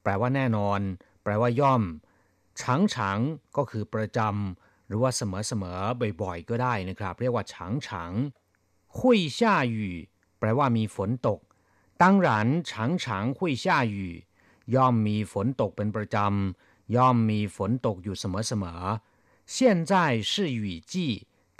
[0.01, 0.79] แปลว่าแน่นอน
[1.23, 1.83] แปลว่าย่อม
[2.59, 2.61] 常
[2.93, 2.95] 常
[3.57, 5.79] ก็คือประจำ หรือว่าเสมอเสมอ
[6.21, 7.53] บ่อยๆ ก็ได้นะครับ เรียกว่า常
[7.85, 7.87] 常
[8.95, 8.97] 会
[9.37, 9.39] 下
[9.73, 9.75] 雨
[10.39, 11.39] แปลว่ามีฝนตก
[12.01, 12.27] 当然
[12.69, 12.71] 常
[13.03, 13.05] 常
[13.37, 13.95] 会下雨
[14.75, 19.55] ย่อมมีฝนตกเป็นประจำย่อมมีฝนตกอยู่เสมอๆ现
[19.89, 19.91] 在
[20.31, 20.93] 是雨季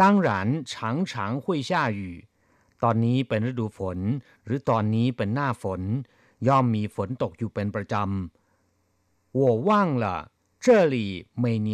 [0.01, 0.29] 当然
[0.71, 0.73] 常
[1.09, 2.01] 常会下雨
[2.83, 3.99] ตอนนี้เป็นฤดูฝน
[4.45, 5.81] หรือตอนนี้เป็นหน้าฝน
[6.47, 9.69] ย่อมมีฝนตกอยู่เป็นประจำ我忘
[10.03, 10.05] 了
[10.63, 10.95] 这里
[11.43, 11.71] 每年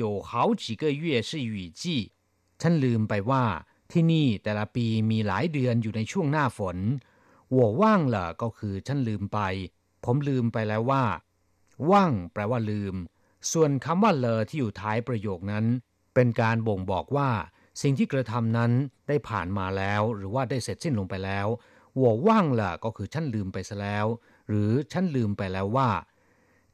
[0.00, 1.82] 有好几个月是雨季
[2.60, 3.44] ฉันลืมไปว่า
[3.92, 6.76] ที่นี่แต่ละปีมีหลายเดือนอยู่ในช่วงหน้าฝน
[7.56, 7.82] 我忘
[8.14, 9.38] 了ก็คือฉันลืมไป
[10.04, 11.04] ผมลืมไปแล้วว่า
[11.90, 12.94] ว่างแปลว่าลืม
[13.52, 15.64] ส่วนคำว่าเลอที่อยู่ท้ายประโยคนั้น
[16.14, 17.30] เป็นการบ่งบอกว่า
[17.82, 18.72] สิ่งที่กระทำนั้น
[19.08, 21.46] ได้ผ่านมาแล้ว หรือว่าได้เสร็จสิ้นลงไปแล้ว
[22.02, 22.28] 我忘
[22.60, 24.06] 了ก็คือฉันลืมไปซะแล้ว
[24.48, 25.90] หรือฉันลืมไปแล้วว่า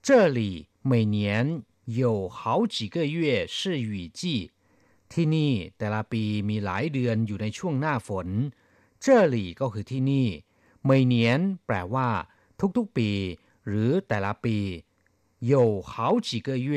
[0.07, 0.41] 这里
[0.91, 1.19] 每年
[2.01, 4.21] 有好几个月是雨季
[5.13, 8.29] ที่นี่แต่ละปีมีหลายเดือนอยู่ในช่วงหน้าฝน
[9.05, 10.29] 这里ก็คือที่นี่
[10.89, 11.15] 每年
[11.67, 12.09] แปลว่า
[12.77, 13.11] ทุกๆปี
[13.67, 14.59] หรือแต่ละปี
[15.53, 15.55] 有
[15.91, 15.93] 好
[16.29, 16.71] 几个月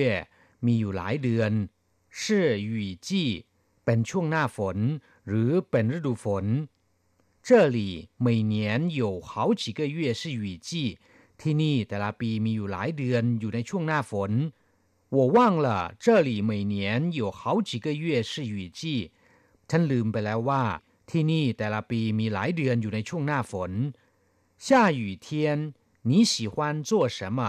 [0.66, 1.52] มีอยู่หลายเดือน
[2.20, 2.22] 是
[2.70, 2.72] 雨
[3.08, 3.10] 季
[3.84, 4.78] เป็นช่วงหน้าฝน
[5.28, 6.46] หรือเป็นฤดูฝน
[7.48, 8.56] 这里每年
[9.02, 10.70] 有好几个月是雨季
[11.42, 14.32] ที่นี่แต่ละปีมีอยู่หลายเดือนอยู่ในช่วงหน้าฝน
[15.16, 15.68] 我忘了
[16.04, 16.76] 这里每年
[17.20, 18.82] 有好几个月是雨季
[19.70, 20.64] ฉันลืมไปแล้วว่า
[21.10, 23.72] ที่นี่แต่ละปีมีหลายเดือนอยู่ในช่วงหน้าฝน
[24.66, 24.68] 下
[25.00, 25.28] 雨天
[26.10, 26.56] 你喜欢
[26.90, 27.40] 做什么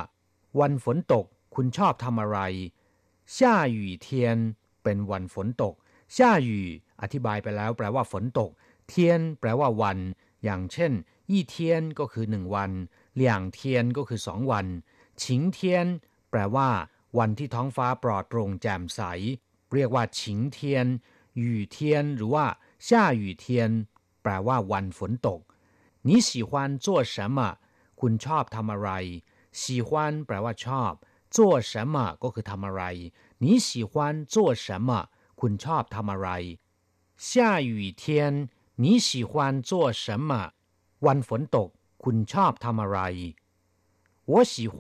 [0.61, 2.39] วันฝนตก คุณชอบทำอะไร
[3.37, 3.39] 下
[3.77, 4.07] 雨天
[4.83, 5.75] เป็นวันฝนตก
[6.17, 6.49] 下雨
[7.01, 8.51] อธิบายไปแล้วแปลว่าฝนตก
[8.89, 9.99] เทียนแปลว่าวัน
[10.45, 10.93] อย่างเช่น
[11.31, 12.71] ยี่เทียนก็คือหนึ่งวัน
[13.15, 14.67] เหลี่ยงเทียนก็คือสองวัน
[15.23, 15.87] ฉิงเทียน
[16.31, 16.69] แปลว่า
[17.19, 19.01] วันที่ท้องฟ้าปลอดโปร่งแจ่มใส
[19.73, 20.87] เรียกว่าฉิงเทียน
[21.39, 22.47] หยู่เทียน หรือว่า
[22.87, 22.89] 下
[23.21, 23.45] 雨天
[24.23, 25.41] แปลว่าวันฝนตก
[26.07, 26.51] 你喜欢
[26.85, 27.39] 做什么
[28.01, 28.91] คุณชอบทำอะไร
[29.61, 29.91] 喜欢
[30.27, 30.93] แปลว่าชอบ
[31.35, 31.37] 做
[31.71, 32.83] 什么ก็คือทำอะไร
[33.43, 33.93] 你喜欢
[34.35, 34.91] 做什么
[35.41, 36.29] คุณชอบทำอะไร
[37.29, 37.29] 下
[37.71, 38.03] 雨天
[38.83, 39.31] 你喜欢
[39.69, 40.31] 做什么
[41.07, 41.69] วันฝนตก
[42.05, 43.01] คุณชอบทำอะไร
[44.33, 44.77] 我喜欢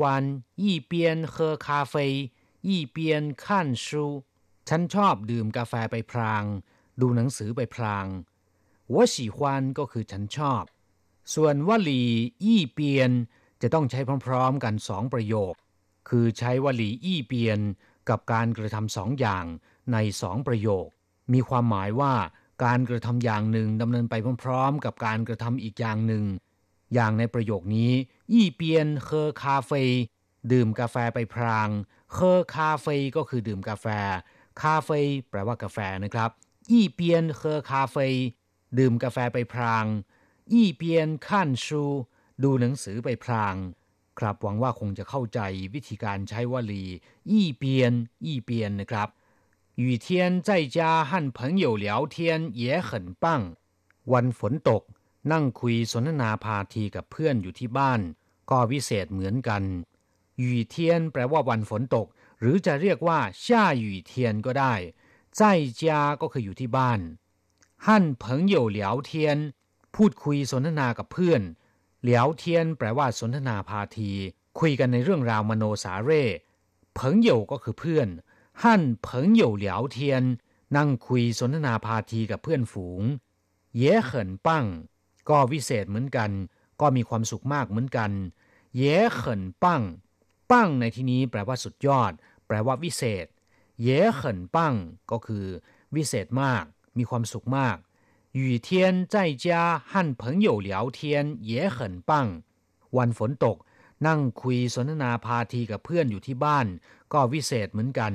[0.62, 0.92] 一边
[1.32, 1.94] 喝咖啡
[2.68, 2.96] 一边
[3.42, 3.44] 看
[3.84, 3.86] 书
[4.68, 6.44] ฉันชอบดื่มกาแฟไปพราง
[7.00, 8.06] ดูหนังสือไปพราง
[8.92, 9.38] 我喜欢
[9.78, 10.62] ก็คือฉันชอบ
[11.34, 12.04] ส่วนวลี
[12.44, 13.10] อี้เปียน
[13.62, 15.54] จะต้องใช้พร้อมๆกันสองประโยค
[16.08, 17.60] คือใช้วลีอี้เปียน
[18.08, 19.44] กับการกระทำสองอย่าง
[19.92, 20.88] ในสองประโยค
[21.32, 22.14] มีความหมายว่า
[22.64, 26.24] การกระทำอย่างหนึ่งดำเนินไปพร้อมๆกับการกระทำอีกอย่างหนึ่ง
[26.94, 27.92] อย่างในประโยคนี้
[28.32, 29.72] อี้เปียนเคอคาเฟ
[30.52, 31.68] ดื่มกาแฟไปพราง
[32.12, 33.86] เคอคาเฟก็คือดื่มกาแฟ
[34.60, 34.90] คาเฟ
[35.30, 36.30] แปลว่ากาแฟนะครับ
[36.70, 37.96] อี้เปียนเคอคาเฟ
[38.78, 39.84] ดื่มกาแฟไปพราง
[40.52, 41.82] อี้เปียนขั้นชู
[42.42, 43.54] ดูหนังสือไปพราง
[44.18, 45.40] ครับหวังว่าคงจะเข้าใจ
[45.74, 46.84] วิธีการใช้วลี
[47.30, 47.92] อี้เปียน
[48.24, 49.08] อี้เปียนนะครับ
[49.82, 50.06] 雨天
[50.46, 52.16] 在家和朋友聊天
[52.62, 52.90] 也很
[53.22, 53.24] 棒
[54.12, 54.82] วันฝนตก
[55.31, 58.01] นั่งคุยสนทนาพาทีกับเพื่อนอยู่ที่บ้าน
[58.49, 59.63] ก็วิเศษเหมือนกัน
[60.39, 62.07] หยีเทียนแปลว่าวันฝนตก
[62.39, 64.73] หรือจะเรียกว่าช่าหยีเทียนก็ได้
[65.37, 65.41] ใจ
[65.79, 66.99] จาก็คืออยู่ที่บ้าน
[67.85, 69.37] ฮั่นเพิงเหยวเหลียวเทียน
[69.95, 71.41] พูดคุยสนทนากับเพื่อน
[72.01, 74.11] เหลียวเทียนแปลว่าสนทนาพาที
[74.59, 76.23] คุยกันในเรื่องราวมโนสาเร่
[76.95, 78.07] เพิงเหยวก็คือเพื่อน
[78.63, 80.23] ฮั่นเพิงเหยวเหลียวเทียน
[80.77, 83.01] นั่งคุยสนทนาพาทีกับเพื่อนฝูง
[83.77, 84.65] เย่เขินปั้ง
[85.28, 86.30] ก็วิเศษเหมือนกัน
[86.80, 88.10] ก็มีความสุขมากเหมือนกัน
[88.76, 89.82] เย่เขินปั้ง
[90.50, 92.12] ปั้งในที่นี้แปลว่าสุดยอด
[92.46, 93.26] แปลว่าวิเศษ
[93.82, 94.74] เย่เขินปั้ง
[95.10, 95.46] ก็คือ
[95.94, 96.64] วิเศษมาก
[96.98, 97.76] มีความสุขมาก
[98.32, 102.10] 雨天在家和朋友聊天也很棒
[102.96, 103.56] วันฝนตก
[104.06, 106.66] นั่งคุยสนทนาพาทีกับเพื่อนอยู่ที่บ้าน
[107.12, 108.12] ก็วิเศษเหมือนกัน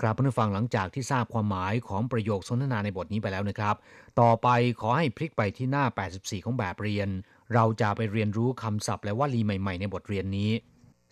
[0.00, 3.76] กราบผู้ฟังหลังจากที่ทราบความหมายของประโยคสนทนาในบทนี้ไปแล้วนะครับ
[4.20, 4.48] ต่อไป
[4.80, 7.08] ขอให้พลิกไปที่หน้า 84 ของแบบเรียน
[7.54, 10.50] เราจะไปเรียนรู้คำศัพท์และวลีใหม่ๆ ในบทเรียนนี้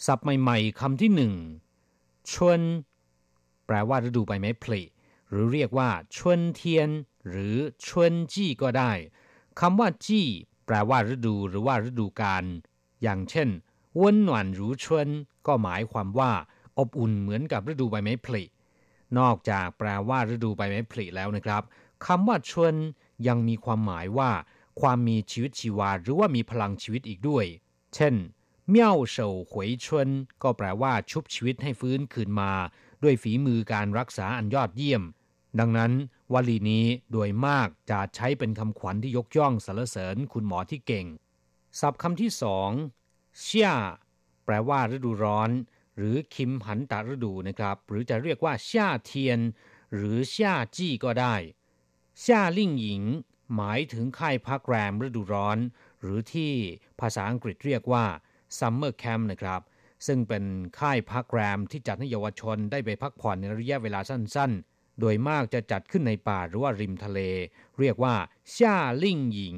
[0.06, 1.32] ศัพท์ใหม่ๆคำที่หนึ่ง
[2.32, 2.60] ชวน
[3.66, 4.82] แปลว่าฤดูใบไม้ผลิ
[5.28, 6.88] หรือเรียกว่าชวนเทียน
[7.28, 8.92] หรือชวนจี้ก็ได้
[9.60, 10.26] คำว่าจี้
[10.66, 12.44] แปลว่าฤดูหรือว่าฤดูกาล
[13.02, 13.48] อย่างเช่น
[14.00, 15.08] วนหนวนรูชวน
[15.46, 16.30] ก็หมายความว่า
[16.78, 18.44] อบอุ่นเหมือนกับฤดูใบไม้ผลิ
[19.18, 21.62] นอกจากแปลว่าฤดูใบไม้ผลิแล้วนะครับ
[22.06, 22.74] คำว่าชวน
[23.26, 24.30] ยังมีความหมายว่า
[24.80, 27.44] ความมีชีวิตชีวาหรือว่ามีพลังชีวิตอีกด้วย
[27.94, 28.14] เช่น
[28.68, 30.08] เมี่ยวเฉาหวยชวน
[30.42, 32.52] ก็แปลว่าชุบชีวิตให้ฟื้นคืนมา
[33.02, 35.02] ด้วยฝีมือการรักษาอันยอดเยี่ยม
[35.58, 35.92] ดังนั้น
[36.32, 41.06] วลีนี้โดยมากจะใช้เป็นคำขวัญที่ยกย่องสรรเสริญคุณหมอที่เก่ง
[41.80, 42.70] ศัพท์คำที่สอง
[43.40, 43.70] เชี่ย
[44.44, 45.50] แปลว่าฤดูร้อน
[45.96, 49.40] หรือคิมหันตาฤดูนะครับ หรือจะเรียกว่าชาเทียน
[49.94, 51.34] หรือชาจี้ก็ได้
[52.24, 53.02] ชาลิ่งหญิง
[53.56, 55.58] หมายถึงค่ายพักแรมฤดูร้อน
[56.00, 56.52] หรือที่
[57.00, 58.04] ภาษาอังกฤษเรียกว่า
[58.58, 59.60] summer camp นะครับ
[60.06, 60.44] ซึ่งเป็น
[60.78, 67.20] ค่ายพักแรมที่จัดให้เยาวชนได้ไปพักผ่อนในระยะเวลาสั้น ๆ โดยมากจะจัดขึ้นในป่าหรือว่าริมทะเล
[67.78, 68.14] เรียกว่า
[68.56, 69.56] 夏令营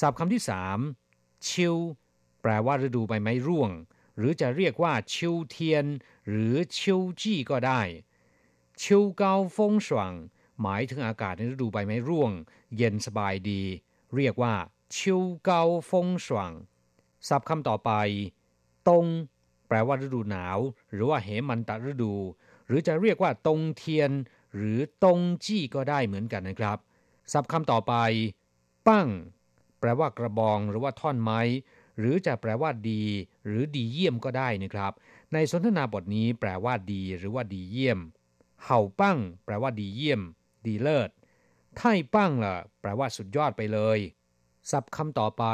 [0.00, 0.78] ศัพท์คำที่สาม
[1.48, 1.76] 秋
[2.42, 3.70] แปลว่าฤดูใบไม้ร่วง
[4.18, 5.86] หรือจะเรียกว่า 秋天
[6.28, 7.80] หรือ 秋季 ก็ได้
[8.82, 10.14] 秋高气爽
[10.62, 12.32] หมายถึงอากาศในฤดูใบไม้ร่วง
[12.76, 13.62] เย็นสบายดี
[14.16, 14.54] เรียกว่า
[14.96, 16.52] 秋高气爽
[17.28, 17.90] ศัพท์คำต่อไป
[18.88, 19.06] 冬
[19.68, 20.58] แปลว่าฤดูหนาว
[20.92, 22.14] หรือว่าเหมันตฤดู
[22.66, 24.10] หรือจะเรียกว่าตงเทียน
[24.56, 26.78] หรือตงจี้ก็ได้เหมือนกันนะครับ
[27.32, 27.94] ศัพท์คำต่อไป
[28.86, 29.08] ปั้ง
[29.80, 31.40] แปลว่ากระบองหรือว่าท่อนไม้
[31.98, 33.02] หรือจะแปลว่าดี
[33.46, 34.92] หรือดีเยี่ยมก็ได้นะครับ
[35.32, 37.98] ในสนทนาบทนี้แปลว่าดี หรือว่าดีเยี่ยม
[38.64, 40.20] เห่าปั้ง แปลว่าดีเยี่ยม
[40.66, 41.10] ดีเลิศ
[41.76, 43.98] ไท่ปั้งล่ะ แปลว่าสุดยอดไปเลย
[44.70, 45.44] ศัพท์คำต่อไป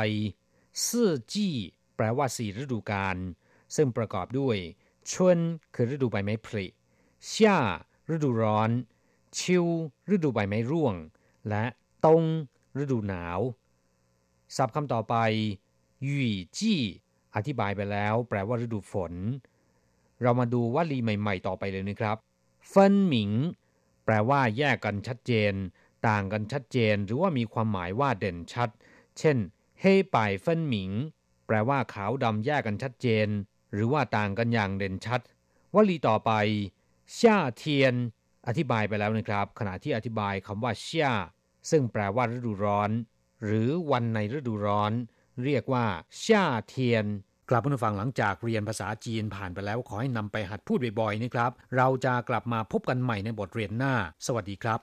[0.86, 1.54] ซื่อจี้
[1.96, 3.16] แปลว่าสี่ฤดูกาล
[3.76, 4.56] ซึ่งประกอบด้วย
[5.10, 5.38] ชวน
[5.74, 6.66] คือฤดูใบไม้ผลิ
[7.30, 7.58] ช่า
[8.14, 8.70] ฤดูร้อน
[9.38, 9.66] ชิว
[10.14, 10.94] ฤดูใบไม้ร่วง
[11.48, 11.64] และ
[12.04, 12.22] ตง
[12.80, 13.40] ฤดูหนาว
[14.56, 15.14] ศัพท์คำต่อไป
[16.06, 16.80] ยี่จี้
[17.34, 19.12] อธิบายไปแล้ว แปลว่าฤดูฝน
[20.22, 22.16] เรามาดูวลีใหม่ๆ ต่อไปเลยนะครับ
[22.68, 23.30] เฟินหมิง
[24.04, 25.52] แปลว่าแยกกันชัดเจน
[26.08, 28.70] ต่างกันชัดเจน หรือว่ามีความหมายว่าเด่นชัด
[29.18, 29.36] เช่น
[29.80, 30.90] เฮป่ายเฟินหมิง
[31.46, 33.28] แปลว่าขาวดำแยกกันชัดเจน
[33.72, 35.20] หรือว่าต่างกันอย่างเด่นชัด
[35.74, 36.30] วลีต่อไป
[37.18, 37.94] ช่าเทียน
[38.46, 41.12] อธิบายไปแล้วนะครับ ขณะที่อธิบายคำว่าช่า
[41.70, 42.90] ซึ่งแปลว่าฤดูร้อน
[43.44, 44.92] หรือวันในฤดูร้อน
[45.42, 45.86] เรียกว่า
[46.24, 47.04] ช่าเทียน
[47.50, 53.94] กลับมาฟังหลังจากเรียนภาษาจีนผ่านไปแล้วขอให้นำไปหัดพูดบ่อยๆนะครับ เราจะกลับมาพบกันใหม่ในบทเรียนหน้า
[54.26, 54.80] สวัสดีครับ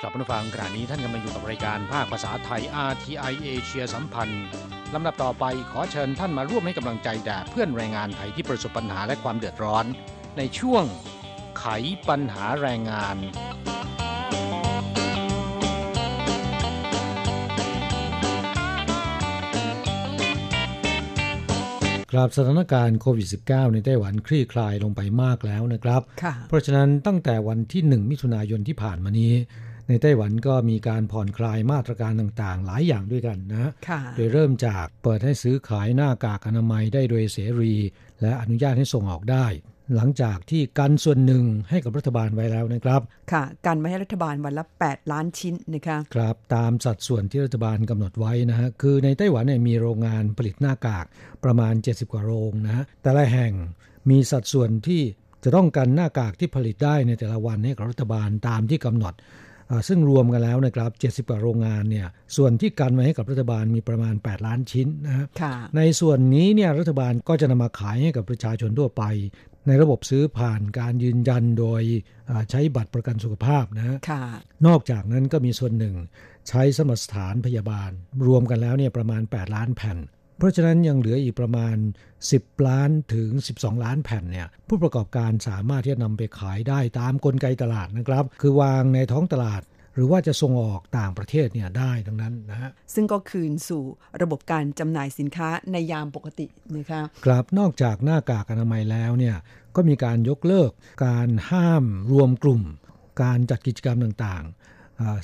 [0.00, 4.44] กลับมาฟังขณะนี้ท่านกำลังอยู่กับรายการภาคภาษาไทย RTI เอเชียสัมพันธ์
[4.94, 9.84] ลำดับต่อไปขอเชิญท่านมาร่วมให้กำลังใจแด่เพื่อนแรงงานไทยที่ประสบปัญหาและความเดือดร้อน
[10.36, 10.84] ในช่วง
[11.58, 11.64] ไข
[12.08, 13.16] ปัญหาแรงงาน
[22.12, 29.32] ครับสถานการณ์โควิด -19 ในไต้หวันคลี่คลายลงไปมากแล้วนะครับค่ะเพราะฉะนั้นตั้งแต่วันที่ 1 มิถุนายนที่ผ่านมานี้
[29.88, 37.74] ในไต้หวันก็มีการผ่อนคลายมาตรการต่างๆ หลายอย่างด้วยกันนะค่ะโดยเริ่มจากเปิดให้ซื้อขายหน้ากากอนามัยได้โดยเสรี
[38.20, 39.46] และอนุญาตให้ส่งออกได้
[39.94, 43.00] หลังจากที่กันส่วนหนึ่งให้กับรัฐบาลไว้แล้วนะครับ
[43.32, 51.06] ค่ะการไม่ให้รัฐบาลวันละ 8 ล้านชิ้นนะคะครับตามสัดส่วนที่รัฐบาลกำหนดไว้นะฮะคือในไต้หวันเนี่ยมีโรงงานผลิตหน้ากาก
[51.44, 53.52] ประมาณ 70 กว่าโรงนะฮะแต่ละแห่ง
[54.10, 55.02] มีสัดส่วนที่
[55.44, 59.45] จะต้องกันหน้ากากที่ผลิตได้ในแต่ละวันให้กับรัฐบาลตามที่กำหนดอ่า
[59.88, 60.90] ซึ่งรวมกันแล้วนะครับ
[61.24, 69.04] 70 กว่าโรงงานเนี่ยส่วนที่กันไว้ให้กับรัฐบาลมีประมาณ 8 ล้านชิ้นนะฮะค่ะในส่วนนี้เนี่ยรัฐบาลก็จะนำมาขายให้กับประชาชนทั่วไป
[69.66, 71.82] ในระบบซื้อผ่านการยืนยันโดย
[72.30, 74.24] อ่าใช้บัตรประกันสุขภาพนะฮะค่ะ
[74.66, 75.96] นอกจากนั้นก็มีส่วนหนึ่ง
[76.48, 77.90] ใช้สมรสถานพยาบาล
[78.26, 79.98] รวมกันแล้วเนี่ยประมาณ 8 ล้านแผ่น
[80.36, 81.76] เพราะฉะนั้นยังเหลืออีกประมาณ
[82.24, 89.62] 10 ล้านถึง 12 ล้านแผ่นเนี่ยผู้ประกอบการสามารถที่จะนำไปขายได้ตามกลไกตลาดนะครับ คือวางในท้องตลาด
[89.94, 93.82] หรือว่าจะส่งออกต่างประเทศเนี่ยได้ทั้งนั้นนะฮะซึ่งก็คืนสู่
[94.22, 96.46] ระบบการจำหน่ายสินค้าในยามปกติ
[96.76, 99.36] นะคะครับนอกจากหน้ากากอนามัยแล้วเนี่ย
[99.76, 100.70] ก็มีการยกเลิก
[101.06, 102.62] การห้ามรวมกลุ่ม
[103.22, 104.75] การจัดกิจกรรมต่างๆอ่า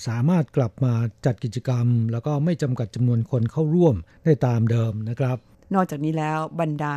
[0.07, 0.95] สามารถกลับมา
[1.27, 5.39] จัดกิจกรรม แล้วก็ไม่จำกัดจำนวนคนเข้าร่วมได้ตามเดิมนะครับ
[5.75, 6.95] นอกจากนี้แล้วบรรดา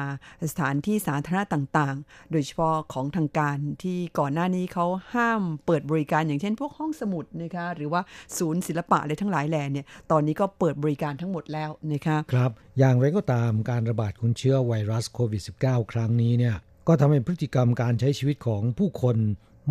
[0.52, 8.02] สถานที่สาธารณะต่างๆ โดยเฉพาะของทางการที่ก่อนหน้านี้เขาห้ามเปิดบริการอย่างเช่น พวกห้องสมุดนะคะหรือว่า
[8.38, 16.56] ศูนย์ศิลปะอะไรทั้งหลายแหล่เนี่ยตอนนี้ก็เปิดบริการทั้งหมดแล้วนะคะครับ อย่างไรก็ตามการระบาดของเชื้อไวรัสโควิด -19 ครั้งนี้เนี่ย
[16.88, 19.18] ก็ทำให้พฤติกรรมการใช้ชีวิตของผู้คน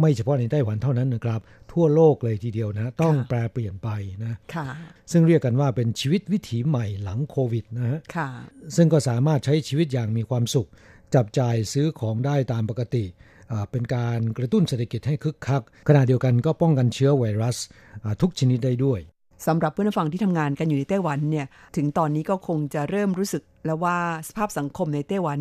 [0.00, 1.40] ไม่เฉพาะในไต้หวันเท่านั้นนะครับ
[1.72, 3.88] ทั่วโลกเลยทีเดียวนะ ต้องแปลเปลี่ยนไป
[4.24, 4.66] นะค่ะ
[5.12, 8.28] ซึ่งเรียกกันว่าเป็นชีวิตวิถีใหม่หลังโควิดนะฮะค่ะ
[8.76, 10.68] ซึ่งก็สามารถใช้ชีวิตอย่างมีความสุข
[11.14, 13.04] จับจ่ายซื้อของได้ตามปกติ
[13.52, 17.56] อ่าเป็นการกระตุ้นเศรษฐกิจให้คึกคัก ขณะเดียวกันก็ป้องกันเชื้อไวรัส
[18.04, 19.00] อ่าทุกชนิดได้ด้วย
[19.46, 23.96] สำหรับเพื่อนผู้ฟังที่ทำงานกันอยู่ในไต้หวันเนี่ยถึงตอนนี้ก็คงจะเริ่มรู้สึกแล้วว่า
[24.28, 25.38] สภาพสังคมในไต้หวัน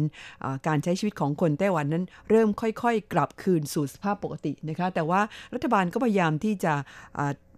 [0.68, 5.22] การใช้ชีวิตของคนไต้หวันนั้น เริ่มค่อยๆ กลับคืนสู่สภาพปกตินะคะ แต่ว่า
[5.54, 6.74] รัฐบาลก็พยายามที่จะ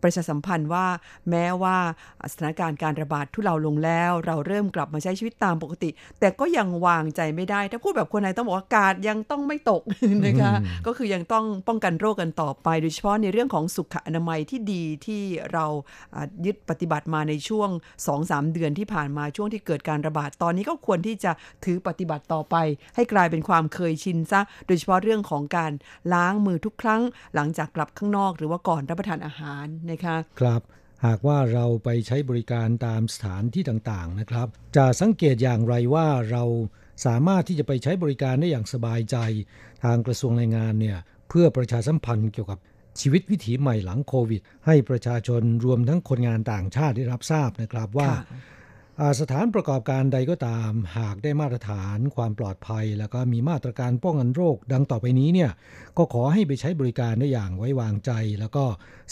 [0.04, 0.86] ประชาสัมพันธ์ว่า
[1.30, 1.78] แม้ว่า
[2.32, 9.82] สถานการณ์การระบาดทุเลาลงแล้ว เราเริ่มกลับมาใช้ชีวิตตามปกติ แต่ก็ยังวางใจไม่ได้ ถ้าพูดแบบคนไทยต้องบอกว่ากาดยังต้องไม่ตก
[10.26, 10.54] นะคะ
[10.86, 15.22] ก็คือยังต้องป้องกันโรคกันต่อไป โดยเฉพาะในเรื่องของสุขอนามัยที่ดีที่
[15.54, 15.66] เรา
[16.16, 17.70] อ่ายึดปฏิบัติมาในช่วง
[18.12, 21.32] 2-3 เดือนที่ผ่านมาช่วงที่เกิดการระบาดตอนนี้ก็ควรที่จะ
[21.66, 22.56] ถือปฏิบัติต่อไป
[22.96, 25.72] ให้กลายเป็นความเคยชินซะโดยเฉพาะเรื่องของการ
[26.14, 27.02] ล้างมือทุกครั้ง
[27.36, 30.62] หลังจากกลับข้างนอก หรือว่าก่อนรับประทานอาหารนะคะครับ
[31.06, 36.44] หากว่าเราไปใช้บริการตามสถานที่ต่างๆนะครับ จะสังเกตอย่างไรว่าเรา
[37.06, 39.18] สามารถที่จะไปใช้บริการได้อย่างสบายใจ
[39.84, 40.98] ทางกระทรวงแรงงานเนี่ย
[41.30, 42.60] เพื่อประชาสัมพันธ์เกี่ยวกับ
[43.02, 48.55] ชีวิตวิถีใหม่หลังโควิด ให้ประชาชนรวมทั้งคนงานต่างชาติได้รับทราบนะครับว่าอ่า
[49.22, 55.52] สถานประกอบการใดก็ตาม หากได้มาตรฐานความปลอดภัย แล้วก็มีมาตรการป้องกันโรคดังต่อไปนี้เนี่ย
[55.98, 58.66] ก็ขอให้ไปใช้บริการได้อย่างไว้วางใจ แล้วก็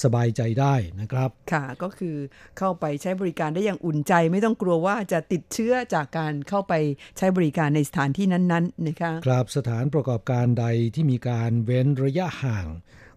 [0.03, 2.15] สบายใจได้นะครับ ค่ะก็คือ
[2.57, 6.73] เข้าไปใช้บริการได้อย่างอุ่นใจ ไม่ต้องกลัวว่าจะติดเชื้อจากการเข้าไป
[7.17, 10.65] ใช้บริการในสถานที่นั้นๆนะคะครับสถานประกอบการใด
[10.95, 12.67] ที่มีการเว้นระยะห่าง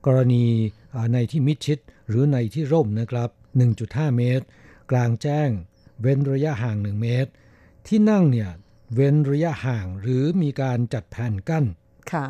[0.07, 0.45] กรณี
[0.95, 3.31] อ่าในที่มิดชิด หรือในที่ร่มนะครับ
[3.75, 4.45] 1.5 เมตร
[4.91, 5.51] กลางแจ้ง
[6.01, 7.30] เว้นระยะห่าง 1 เมตร
[7.86, 8.51] ที่นั่งเนี่ย
[8.94, 11.64] เว้นระยะห่างหรือมีการจัดแผ่นกั้น
[12.12, 12.26] ค่ะ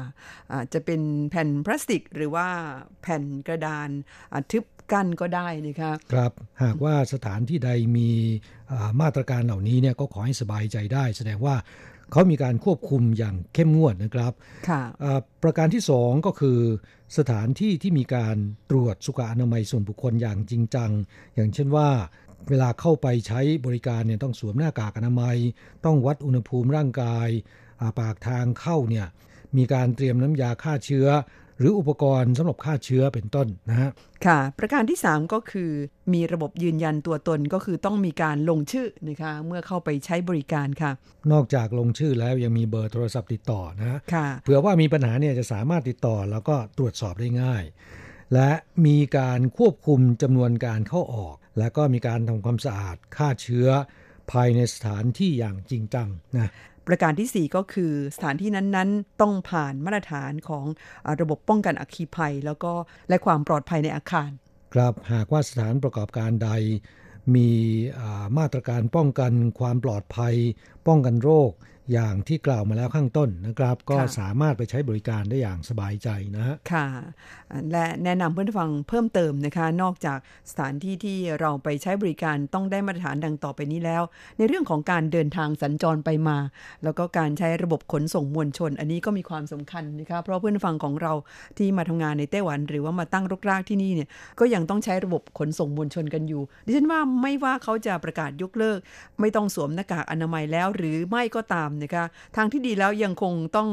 [0.52, 1.00] อาจจะเป็น
[1.30, 2.48] แผ่นพลาสติกหรือว่า
[3.02, 3.88] แผ่นกระดาน
[4.32, 8.10] อ่าทึบกั้นก็ได้นะคะครับหากว่าสถานที่ใดมี
[8.72, 11.56] อ่ามาตรการเหล่านี้เนี่ยก็ขอให้สบายใจได้ แสดงว่า
[12.12, 14.32] เขามีการควบคุมอย่างเข้มงวดนะครับ
[14.68, 16.58] ค่ะอ่าประการที่สองก็คือ
[17.18, 18.36] สถานที่ที่มีการ
[18.70, 20.90] ตรวจสุขอนามัยส่วนบุคคลอย่างจริงจัง
[21.34, 21.88] อย่างเช่นว่า
[22.50, 25.36] เวลาเข้าไปใช้บริการเนี่ยต้องสวมหน้ากากอนามัย
[25.84, 27.28] ต้องวัดอุณหภูมิร่างกาย
[27.80, 29.06] อ่าปากทางเข้าเนี่ย
[29.56, 31.08] มีการเตรียมน้ำยาฆ่าเชื้อ
[31.58, 33.90] หรืออุปกรณ์สำหรับฆ่าเชื้อเป็นต้นนะฮะ
[34.26, 35.70] ค่ะ ประการที่ 3 ก็คือ
[36.14, 40.90] มีระบบยืนยันตัวตนก็คือต้องมีการลงชื่อนะคะเมื่อเข้าไปใช้บริการค่ะ
[41.32, 47.62] นอกจากลงชื่อแล้วยังมีเบอร์โทรศัพท์ติดต่อนะค่ะเผื่อว่ามีปัญหาเนี่ยจะสามารถติดต่อแล้วก็ตรวจสอบได้ง่าย
[48.34, 48.50] และ
[48.86, 53.68] มีการควบคุมจำนวนการเข้าออก และก็มีการทำความสะอาดฆ่าเชื้อ
[54.32, 56.50] ภายในสถานที่อย่างจริงจังนะ
[56.86, 60.64] ประการทีสี่4 ก็คือสถานที่นั้นๆ ต้องผ่านมาตรฐานของ
[61.06, 62.72] อาระบบป้องกันอัคคีภัย แล้วก็
[63.08, 64.30] และความปลอดภัยในอาคาร
[64.74, 66.50] ครับหากว่าสถานประกอบการใด
[67.34, 67.50] มี
[67.98, 70.34] อ่ามาตรการป้องกันความปลอดภัย
[70.86, 71.50] ป้องกันโรค
[71.92, 76.86] อย่างที่กล่าวมาแล้วข้างต้นนะครับ ก็สามารถไปใช้บริการได้อย่างสบายใจนะฮะค่ะ
[77.72, 80.18] และแนะนำเพื่อนผู้ฟังเพิ่มเติมนะคะ นอกจาก
[80.50, 84.02] สถานที่ที่เราไปใช้บริการต้องได้มาตรฐานดังต่อไปนี้แล้ว
[84.38, 86.38] ในเรื่องของการเดินทางสัญจรไปมา
[86.84, 91.12] แล้วก็การใช้ระบบขนส่งมวลชน อันนี้ก็มีความสำคัญนะคะเพราะเพื่อนผู้ฟังของเรา
[91.58, 94.08] ที่มาทำงานในไต้หวัน หรือว่ามาตั้งรกรากที่นี่เนี่ย
[94.40, 98.78] ก็ยังต้องใช้ระบบขนส่งมวลชนกันอยู่ ดิฉันว่าไม่ว่าเขาจะประกาศยกเลิก
[99.20, 102.04] ไม่ต้องสวมหน้ากากอนามัยแล้ว หรือไม่ก็ตามนะคะ
[102.36, 103.68] ทางที่ดีแล้วยังคงต้อง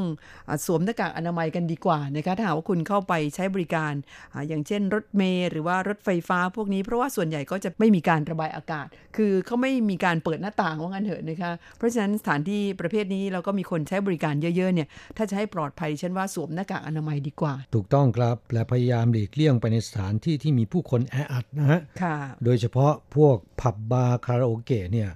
[0.50, 3.94] อาสวมหน้ากากอนามัยกันดีกว่านะคะถ้าหากว่าคุณเข้าไปใช้บริการ
[4.34, 8.88] อาอย่างเช่น รถเมล์หรือว่ารถไฟฟ้าพวกนี้เพราะว่าส่วนใหญ่ก็จะไม่มีการระบายอากาศ
[9.18, 14.88] คือเขาไม่มีการเปิดหน้าต่างว่างั้นเถอะนะคะเพราะฉะนั้นสถานที่ประเภทนี้เราก็มีคนใช้บริการเยอะๆเนี่ย
[15.18, 25.14] ถ้าจะให้ปลอดภัยฉันว่าสวมหน้ากากอนามัยดีกว่า ถูกต้องครับและพยายามหลีกเลี่ยงไปในสถานที่ที่มีผู้คนแออัดนะฮะค่ะโดยเฉพาะพวกผับบาร์คาราโอเกะเนี่ยอ่า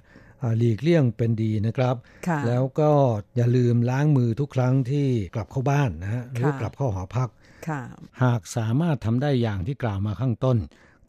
[0.58, 1.96] หลีกเลี่ยงเป็นดีนะครับ
[2.28, 2.90] ค่ะแล้วก็
[3.36, 7.28] อย่าลืมล้างมือทุกครั้งที่กลับเข้าบ้านนะฮะหรือค่ะกลับเข้าหอพัก
[7.68, 7.80] ค่ะ
[8.22, 10.58] หากสามารถทำได้อย่างที่กล่าวมาข้างต้น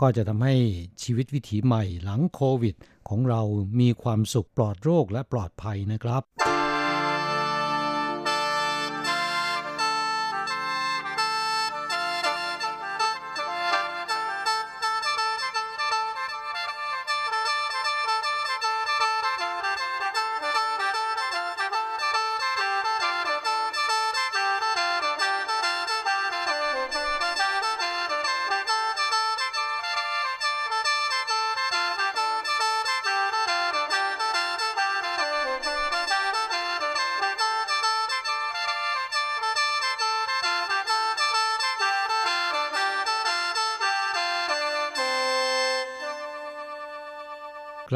[0.01, 0.55] ก็จะทำให้
[1.03, 2.75] ชีวิตวิถีใหม่หลังโควิด
[3.09, 3.41] ของเรา
[3.79, 6.48] มีความสุขปลอดโรคและปลอดภัยนะครับ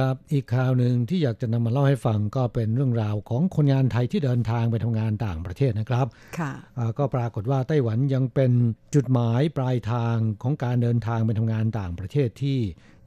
[0.03, 6.07] ครับ อีกข่าวหนึ่งที่อยากจะนำมาเล่าให้ฟังก็เป็นเรื่องราวของคนงานไทยที่เดินทางไปทำงานต่างประเทศนะครับ
[6.39, 8.51] ค่ะอ่าก็ปรากฏว่าไต้หวันยังเป็น
[8.95, 12.59] จุดหมายปลายทางของการเดินทางไปทำงานต่างประเทศที่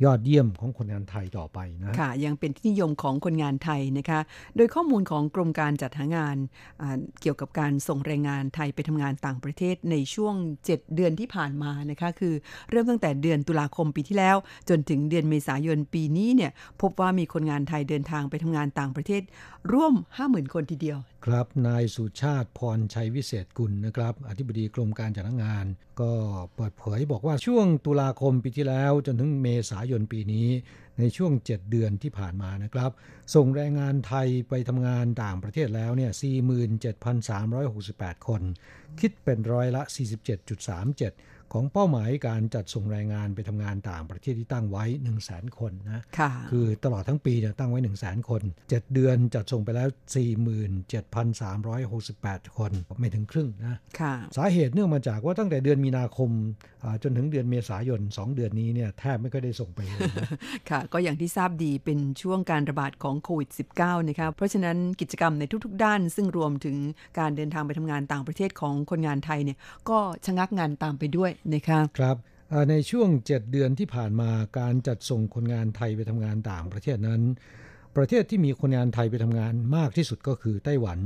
[0.05, 4.21] ยอดเยี่ยมของคนงานไทยต่อไปนะค่ะ ยังเป็นที่นิยมของคนงานไทยนะคะ
[4.57, 6.37] โดยข้อมูลของกรมการจัดหางาน
[7.21, 10.35] เกี่ยวกับการส่งแรงงานไทยไปทำงานต่างประเทศในช่วง
[10.67, 12.35] 7 เดือนที่ผ่านมานะคะ คือ
[12.71, 14.37] เริ่มตั้งแต่เดือนตุลาคมปีที่แล้ว
[14.69, 16.51] จนถึงเดือนเมษายนปีนี้เนี่ย
[16.83, 19.23] พบว่ามีคนงานไทยเดินทางไปทำงานต่างประเทศ
[19.73, 19.95] ร่วม
[20.25, 25.67] 50,000 คนทีเดียว ครับ นายสุชาติพรชัยวิเศษกุลนะครับ อธิบดีกรมการจัดงาน
[26.01, 26.13] ก็
[26.57, 30.49] เปิดเผยบอกว่าช่วงตุลาคมปีที่แล้ว จนถึงเมษายนปีนี้
[30.99, 32.91] ในช่วง 7 เดือนที่ผ่านมานะครับ
[33.35, 36.13] ส่งแรงงานไทยไปทำงานต่างประเทศแล้วเนี่ย
[37.35, 38.43] 47,368 คน
[39.01, 39.83] คิดเป็นร้อยละ
[40.47, 49.89] 47.37 ของเป้าหมายการจัดส่งแรงงานไปทำงานต่างประเทศที่ตั้งไว้ 1 0 0 0 0แคนนะค่ะคือตลอดทั้งปีเนี่ยตั้งไว้ 1 0 0 0 0แคน 7 เดือนจัดส่งไปแล้ว
[51.43, 56.31] 47,368 คน ไม่ถึงครึ่งนะค่ะสาเหตุเนื่องมาจากว่าตั้งแต่เดือนมีนาคม
[56.85, 60.29] อ่าจนถึงเดือนเมษายน 2 เดือนนี้เนี่ยแทบไม่ค่อยได้ส่งไปเลยนะ
[60.71, 66.77] ค่ะ ก็อย่างที่ทราบดีเป็นช่วงการระบาดของโควิด -19 นะคะเพราะฉะนั้นกิจกรรมในทุก ๆ ด้าน ซึ่งรวมถึง
[67.19, 72.17] การเดินทางไปทำงานต่างประเทศของคนงานไทยเนี่ยก็ชะงักงานตามไปด้วยนะคะครับ
[72.71, 77.23] ในช่วง 7 เดือนที่ผ่านมาการจัดส่งคนงานไทยไปทำงานต่างประเทศนั้น
[77.97, 80.99] ประเทศที่มีคนงานไทยไปทำงานมากที่สุดก็คือไต้หวัน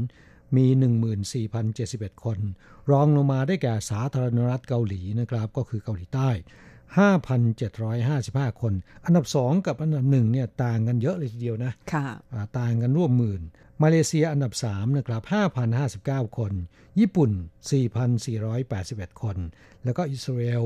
[0.56, 0.66] มี
[1.44, 2.38] 14,071 คน
[2.90, 6.30] รองลงมาได้แก่สาธารณรัฐเกาหลีนะครับ ก็คือเกาหลีใต้
[6.98, 8.72] 5,755 คน
[9.04, 13.42] อันดับ 2 กับอันดับ1เนี่ยต่างกันเยอะเลยทีเดียวนะค่ะอ่าต่างกันร่วมหมื่น
[13.82, 15.22] มาเลเซียอันดับ 3 นะครับ
[15.80, 16.52] 5,059 คน
[17.00, 17.30] ญี่ปุ่น
[18.46, 19.36] 4,481 คน
[19.84, 20.64] แล้วก็อิสราเอล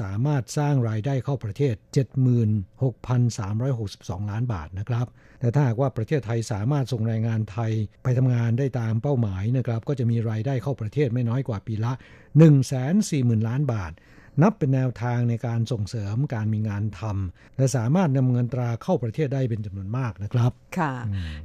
[0.00, 1.74] สามารถสร้างรายได้เข้าประเทศ
[3.02, 5.06] 76,362 ล้านบาทนะครับ
[5.40, 11.92] แต่ถ้าหากว่าประเทศไทยสามารถส่งแรงงานไทยไปทำงานได้ตามเป้าหมายนะครับ ก็จะมีรายได้เข้าประเทศไม่น้อยกว่าปีละ
[12.70, 13.92] 140,000 ล้านบาท
[14.42, 20.92] นับเป็นแนวทางในการส่งเสริมการมีงานทำและสามารถนำเงินตราเข้าประเทศได้เป็นจำนวนมากนะครับ ค่ะ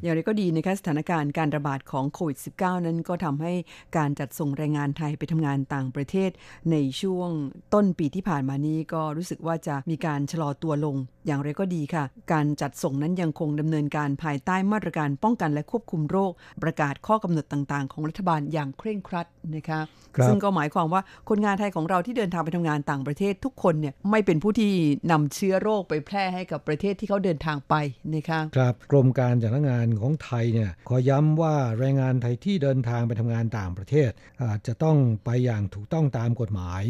[0.01, 3.53] อย่างไรก็ดีนะคะสถานการณ์การระบาดของโควิด -19 นั้นก็ทำให้
[3.97, 6.31] การจัดส่งแรงงานไทยไปทำงานต่างประเทศ
[6.71, 7.29] ในช่วง
[7.73, 16.31] ต้นปีที่ผ่านมานี้ก็รู้สึกว่าจะมีการชะลอตัวลง อย่างไรก็ดีค่ะ การจัดส่งนั้นยังคงดำเนินการภายใต้มาตรการป้องกันและควบคุมโรค
[16.63, 19.81] ประกาศข้อกำหนดต่าง ๆ ของรัฐบาลอย่างเคร่งครัดนะคะ
[20.15, 24.71] ครับซึ่งก็หมายความว่าคนงานไทยของเราที่เดินทางไปทำงานต่างประเทศทุกคนเนี่ยไม่เป็นผู้ที่
[25.11, 27.75] นำเชื้อโรคไปแพร่ให้กับประเทศที่เขาเดินทางไป
[28.13, 34.11] นะคะครับกรมการจัดหางานของไทยเนี่ยขอย้ำว่าแรงงานไทยที่เดินทางไปทำงานต่างประเทศ
[34.43, 36.83] อาจจะต้องไปอย่างถูกต้องตามกฎหมาย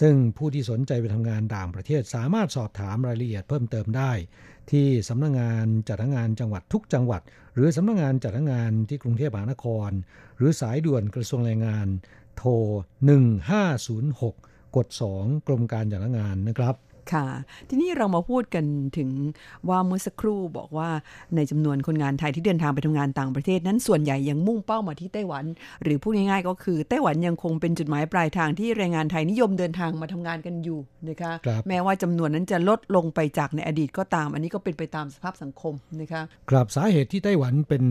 [0.00, 4.12] ซึ่งผู้ที่สนใจไปทำงานต่างประเทศ สามารถสอบถามรายละเอียดเพิ่มเติมได้
[4.70, 7.22] ที่สำนักงานจัดหางานจังหวัดทุกจังหวัด
[7.54, 9.90] หรือสำนักงานจัดหางานที่กรุงเทพมหานคร
[10.36, 11.86] หรือสายด่วนกระทรวงแรงงาน
[12.36, 12.50] โทร
[13.40, 14.86] 1506 กด
[15.18, 16.76] 2กรมการจัดหางานนะครับ
[17.12, 17.26] ค่ะ
[17.68, 18.64] ทีนี้เรามาพูดกัน
[18.98, 19.10] ถึง
[19.68, 20.88] ว่าเมื่อสักครู่บอกว่า
[21.36, 25.44] ในจำนวนคนงานไทยที่เดินทางไปทำงานต่างประเทศนั้นส่วนใหญ่ยังมุ่งเป้ามาที่ไต้หวัน
[25.82, 37.84] หรือพูดง่ายๆก็คือไต้หวันยังคงเป็นจุดหมายปลายทางที่แรงงานไทยนิยมเดินทางมาทำงานกันอยู่นะคะครับแม้ว่าจำนวนนั้นจะลดลงไปจากในอดีตก็ตาม อันนี้ก็เป็นไปตามสภาพสังคมนะคะครับสาเหตุที่ไต้หวันเป็น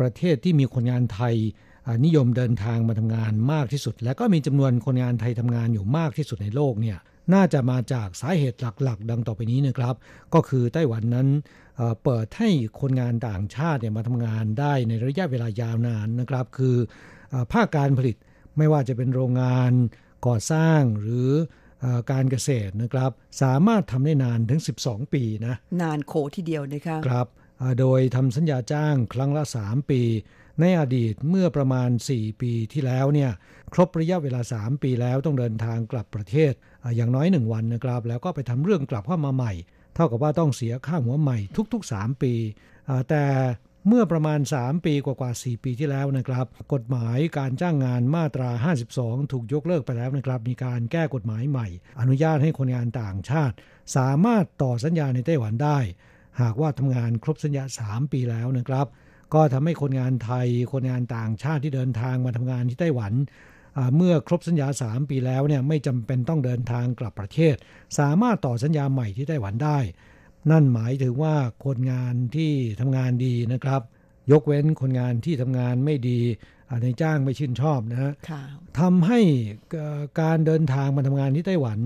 [0.00, 1.73] ประเทศที่มีคนงานไทยอ่า
[2.04, 6.98] นิยมเดินทางมาทำงานมากที่สุด และก็มีจำนวนคนงานไทยทำงานอยู่มากที่สุดในโลกเนี่ย
[7.34, 9.94] น่าจะมาจากสาเหตุหลักๆ ดังต่อไปนี้นะครับ
[10.34, 11.28] ก็คือไต้หวันนั้น
[11.76, 12.48] เอ่อเปิดให้
[12.80, 16.76] คนงานต่างชาติเนี่ยมาทำงานได้ในระยะเวลายาวนานนะครับ คือ
[17.32, 18.16] อาภาคการผลิต
[18.58, 19.72] ไม่ว่าจะเป็นโรงงาน
[20.26, 21.30] ก่อสร้างหรือ
[21.80, 23.10] เออการเกษตรนะครับ
[23.42, 27.26] สามารถทำได้นานถึง 12 ปีนะ นานโขทีเดียวนะคะครับ
[27.60, 30.02] อ่าโดยทำสัญญาจ้างครั้งละ 3 ปี
[30.60, 33.30] ในอดีตเมื่อประมาณ 4 ปีที่แล้วเนี่ย
[33.74, 36.52] ครบระยะเวลา 3 ปีแล้วต้องเดินทางกลับประเทศ
[36.96, 39.52] อย่างน้อย 1 วันนะครับ แล้วก็ไปทำเรื่องกลับเข้ามาใหม่
[39.94, 41.38] เท่ากับว่าต้องเสียค่าหัวใหม่
[41.72, 42.32] ทุกๆ 3 ปี
[43.08, 43.24] แต่
[43.88, 48.50] เมื่อประมาณ 3 ปีกว่าๆ4ปีที่แล้วนะครับ กฎหมายการจ้างงานมาตรา
[48.90, 51.66] 52 ถูกยกเลิกไปแล้วนะครับ มีการแก้กฎหมายใหม่
[52.00, 53.54] อนุญาตให้คนงานต่างชาติ
[53.96, 55.78] สามารถต่อสัญญาในไต้หวันได้
[56.40, 58.86] หากว่าทำงานครบสัญญา 3 ปีแล้วนะครับ
[59.34, 63.12] ก็ทำให้คนงานไทย คนงานต่างชาติที่เดินทางมาทำงานที่ไต้หวัน
[63.96, 67.54] เมื่อครบสัญญา 3 ปีแล้วเนี่ยไม่จำเป็นต้องเดินทางกลับประเทศ
[67.98, 69.78] สามารถต่อสัญญาใหม่ที่ไต้หวันได้
[70.50, 73.82] นั่นหมายถึงว่าคนงานที่ทำงานดีนะครับ
[74.32, 76.20] ยกเว้นคนงานที่ทำงานไม่ดี
[76.82, 78.42] ในจ้างไม่ชื่นชอบนะฮะค่ะ
[78.80, 79.20] ทำให้
[79.72, 81.78] เอ่อการเดินทางมาทำงานที่ไต้หวัน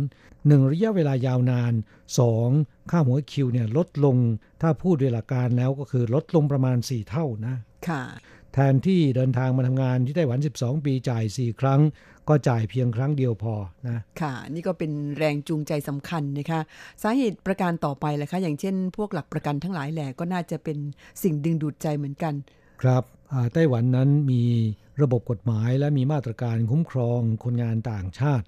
[0.47, 1.73] หนึ่งระยะเวลายาวนาน
[2.19, 2.49] สอง
[2.91, 4.17] ค่าหัวคิวเนี่ยลดลง
[4.63, 7.57] ถ้าพูดด้วยหลักการแล้วก็คือลดลงประมาณ 4 เท่านะ
[7.89, 8.03] ค่ะ
[8.55, 11.81] แทนที่เดินทางมาทำงานที่ไต้หวัน 12 ปีจ่าย 4 ครั้ง
[12.29, 13.55] ก็จ่ายเพียงครั้งเดียวพอ
[13.89, 16.61] นะ ค่ะ นี่ก็เป็นแรงจูงใจสำคัญนะคะ
[17.03, 20.79] สาเหตุประการต่อไปแหละคะ อย่างเช่น พวกหลักประกันทั้งหลายแหละก็น่าจะเป็น
[21.23, 22.35] สิ่งดึงดูดใจเหมือนกัน
[22.83, 23.18] ครับอ่า
[23.53, 24.45] ไต้หวันนั้นมี
[25.03, 28.45] ระบบกฎหมายและมีมาตรการคุ้มครองคนงานต่างชาติ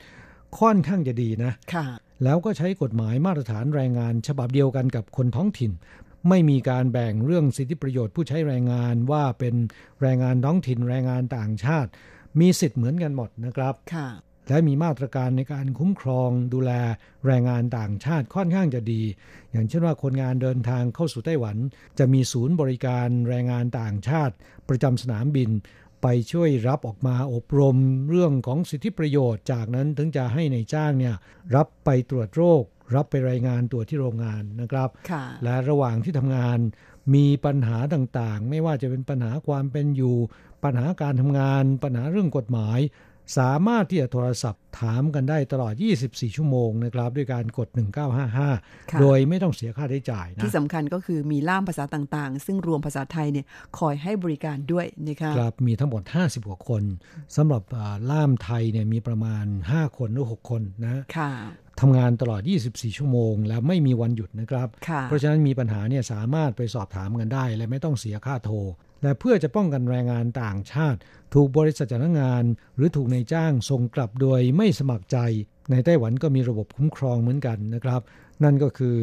[0.59, 1.87] ค่อนข้างจะดีนะค่ะ
[2.25, 5.73] แล้วก็ใช้กฎหมายมาตรฐานแรงงาน ฉบับเดียวกันกับคนท้องถิ่น
[6.29, 9.55] ไม่มีการแบ่งเรื่องสิทธิประโยชน์ผู้ใช้แรงงานว่าเป็น
[10.03, 11.91] แรงงานท้องถิ่นแรงงานต่างชาติ
[12.41, 14.09] มีสิทธิ์เหมือนกันหมดนะครับค่ะ
[14.51, 16.73] และมีมาตรการในการคุ้มครองดูแล
[17.27, 19.03] แรงงานต่างชาติค่อนข้างจะดี
[19.53, 21.57] อย่างเช่นว่าคนงานเดินทางเข้าสู่ไต้หวัน
[21.99, 24.35] จะมีศูนย์บริการแรงงานต่างชาติ
[24.69, 25.51] ประจำสนามบิน
[26.03, 27.77] ไปช่วยรับออกมาอบรม
[28.09, 31.15] เรื่องของสิทธิประโยชน์จากนั้นถึงจะให้ในายจ้างเนี่ย
[31.57, 32.63] รับไปตรวจโรค
[32.95, 36.59] รับไปรายงานตัวที่โรงงานนะครับค่ะและระหว่างที่ทำงาน
[37.15, 40.17] มีปัญหาต่างๆ ไม่ว่าจะเป็นปัญหาความเป็นอยู่
[40.65, 42.79] ปัญหาการทำงาน ปัญหาเรื่องกฎหมาย
[43.39, 45.75] สามารถที่จะโทรศัพท์ถามกันได้ตลอด
[46.05, 48.07] 24 ชั่วโมงนะครับ ด้วยการกดค่ะ
[48.59, 53.47] 1955 โดยไม่ต้องเสียค่าใช้จ่ายนะ ที่สำคัญก็คือมีล่ามภาษาต่างๆ ซึ่งรวมภาษาไทยเนี่ย
[53.79, 56.83] คอยให้บริการด้วยนะคะครับ มีทั้งหมด 50กว่าคน
[57.37, 61.33] สำหรับอ่าล่ามไทยเนี่ยมีประมาณ 5 คนหรือ 6 คนนะค่ะ
[61.81, 68.57] ทำงานตลอด 24 ชั่วโมง แล้วไม่มีวันหยุดนะครับค่ะเพราะฉะนั้นมีปัญหาเนี่ยสามารถไปสอบถามกันได้ และไม่ต้องเสียค่าโทร
[69.03, 70.99] และเพื่อจะป้องกันแรงงานต่างชาติ
[71.35, 72.45] ถูกบริษัทจ้างงาน
[72.77, 75.19] หรือถูกนายจ้างส่งกลับโดยไม่สมัครใจ
[75.71, 78.01] ในไต้หวันก็มีระบบคุ้มครองเหมือนกันนะครับ
[78.43, 78.97] นั่นก็คือ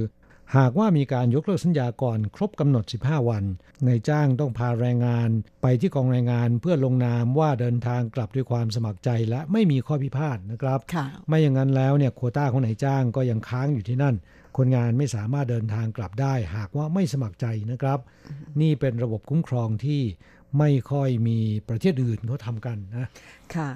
[0.57, 3.43] หากว่ามีการยกเลิกสัญญาก่อนครบกำหนด 15 วัน
[3.87, 5.29] นายจ้างต้องพาแรงงาน
[5.61, 14.15] ไปที่กองแรงงานเพื่อลงนามว่าเดินทางกลับด้วยความสมัครใจและไม่มีข้อพิพาทนะครับค่ะไม่อย่างนั้นแล้วเนี่ยโควต้าของนายจ้างก็ยังค้างอยู่ที่นั่น
[14.57, 17.99] คนงานไม่สามารถเดินทางกลับได้ หากว่าไม่สมัครใจนะครับ
[18.61, 20.01] นี่เป็นระบบคุ้มครองที่
[20.59, 21.39] ไม่ค่อยมี
[21.69, 23.07] ประเทศอื่นเขาทำกันนะ
[23.55, 23.69] ค่ะ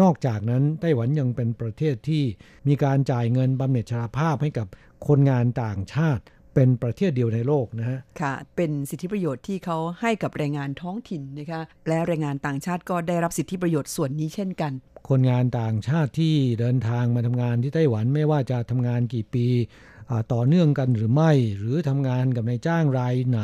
[0.00, 2.22] นอกจากนั้นไต้หวันยังเป็นประเทศที่
[2.68, 4.66] มีการจ่ายเงินบำเหน็จชราภาพให้กับ
[5.08, 6.22] คนงานต่างชาติ
[6.54, 14.72] เป็นประเทศเดียวในโลกนะฮะ ค่ะ เป็นสิทธิประโยชน์ที่เขาให้กับแรงงานท้องถิ่นนะคะ และแรงงานต่างชาติก็ได้รับสิทธิประโยชน์ส่วนนี้เช่นกัน
[15.08, 19.92] คนงานต่างชาติที่เดินทางมาทำงานที่ไต้หวันไม่ว่าจะทำงานกี่ปีอ่า
[20.32, 23.40] ต่อเนื่องกันหรือไม่ หรือทำงานกับนายจ้างรายไหน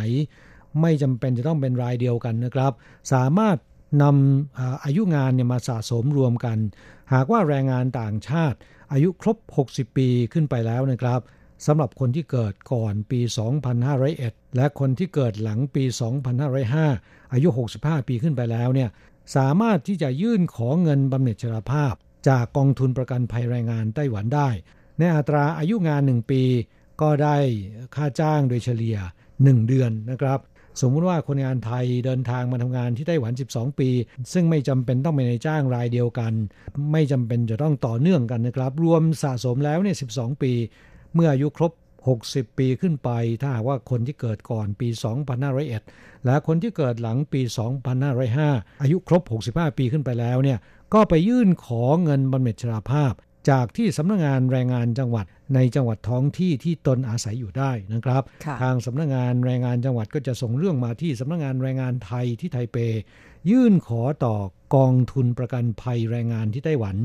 [0.80, 2.72] ไม่จำเป็นจะต้องเป็นรายเดียวกันนะครับ
[3.12, 3.56] สามารถ
[4.02, 6.58] นำอาอายุงานเนี่ยมาสะสมรวมกัน
[7.12, 8.58] หากว่าแรงงานต่างชาติ
[8.92, 9.36] อายุครบ
[9.70, 11.20] 60 ปีขึ้นไปแล้วนะครับ
[11.66, 13.20] สำหรับคนที่เกิดก่อนปี
[13.88, 15.84] 2501 และคนที่เกิดหลังปี
[16.58, 17.48] 2505 อายุ
[17.78, 18.90] 65 ปีขึ้นไปแล้วเนี่ย
[19.36, 21.94] สามารถที่จะยื่นขอเงินบำเหน็จชราภาพ
[22.28, 24.48] จากกองทุนประกันภัยแรงงานไต้หวันได้
[25.00, 26.42] ในอัตราอายุงาน 1 ปี
[27.00, 27.36] ก็ได้
[27.94, 28.96] ค่าจ้างโดยเฉลี่ย
[29.32, 30.40] 1 เดือนนะครับ
[30.80, 33.88] สมมุติว่าคนงานไทยเดินทางมาทำงานที่ไต้หวัน 12 ปี
[34.32, 36.32] ซึ่งไม่จำเป็นต้องเป็นในายจ้างรายเดียวกัน
[36.92, 40.52] ไม่จำเป็นจะต้องต่อเนื่องกันนะครับ รวมสะสมแล้วเนี่ย 12 ปี
[41.14, 41.72] เมื่ออายุครบ
[42.16, 44.88] 60 ปีขึ้นไป ถ้าหากว่าคนที่เกิดก่อนปี
[45.56, 47.40] 2501 และคนที่เกิดหลังปี
[48.12, 50.58] 2505 อายุครบ 65 ปีขึ้นไปแล้วเนี่ย
[50.94, 53.12] ก็ไปยื่นขอเงินบำเหน็จชราภาพ
[53.50, 62.76] จากที่สำนักงานแรงงานจังหวัดในจังหวัดท้องที่ที่ตนอาศัยอยู่ได้นะครับค่ะทางสำนักงานแรงงานจังหวัดก็จะส่งเรื่องมาที่สำนักงานแรงงานไทยที่ไทเป
[63.50, 64.34] ยื่นขอต่อ
[64.74, 66.96] กองทุนประกันภัยแรงงานที่ไต้หวัน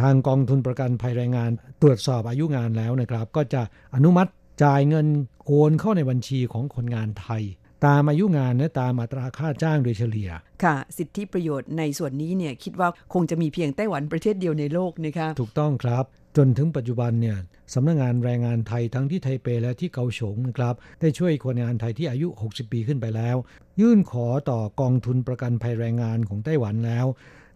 [0.00, 1.50] ทางกองทุนประกันภัยแรงงาน
[1.82, 3.62] ตรวจสอบอายุงานแล้วนะครับ ก็จะ
[3.94, 4.30] อนุมัติ
[4.64, 5.06] จ่ายเงิน
[5.46, 7.42] โอนเข้าในบัญชีของคนงานไทย
[7.86, 10.30] ตามอายุงานและตามอัตราค่าจ้างโดยเฉลี่ย
[10.64, 16.04] ค่ะ สิทธิประโยชน์ในส่วนนี้เนี่ยคิดว่าคงจะมีเพียงไต้หวันประเทศเดียวในโลกนะคะถูกต้องครับ
[16.36, 17.36] จนถึงปัจจุบันเนี่ย
[17.74, 23.36] สำนักงานแรงงานไทยทั้งที่ไทเปและที่เกาฉงนะครับได้ช่วยคนงานไทยที่อายุ 60 ปีขึ้นไปแล้ว
[23.80, 27.06] ยื่นขอต่อกองทุนประกันภัยแรงงานของไต้หวันแล้ว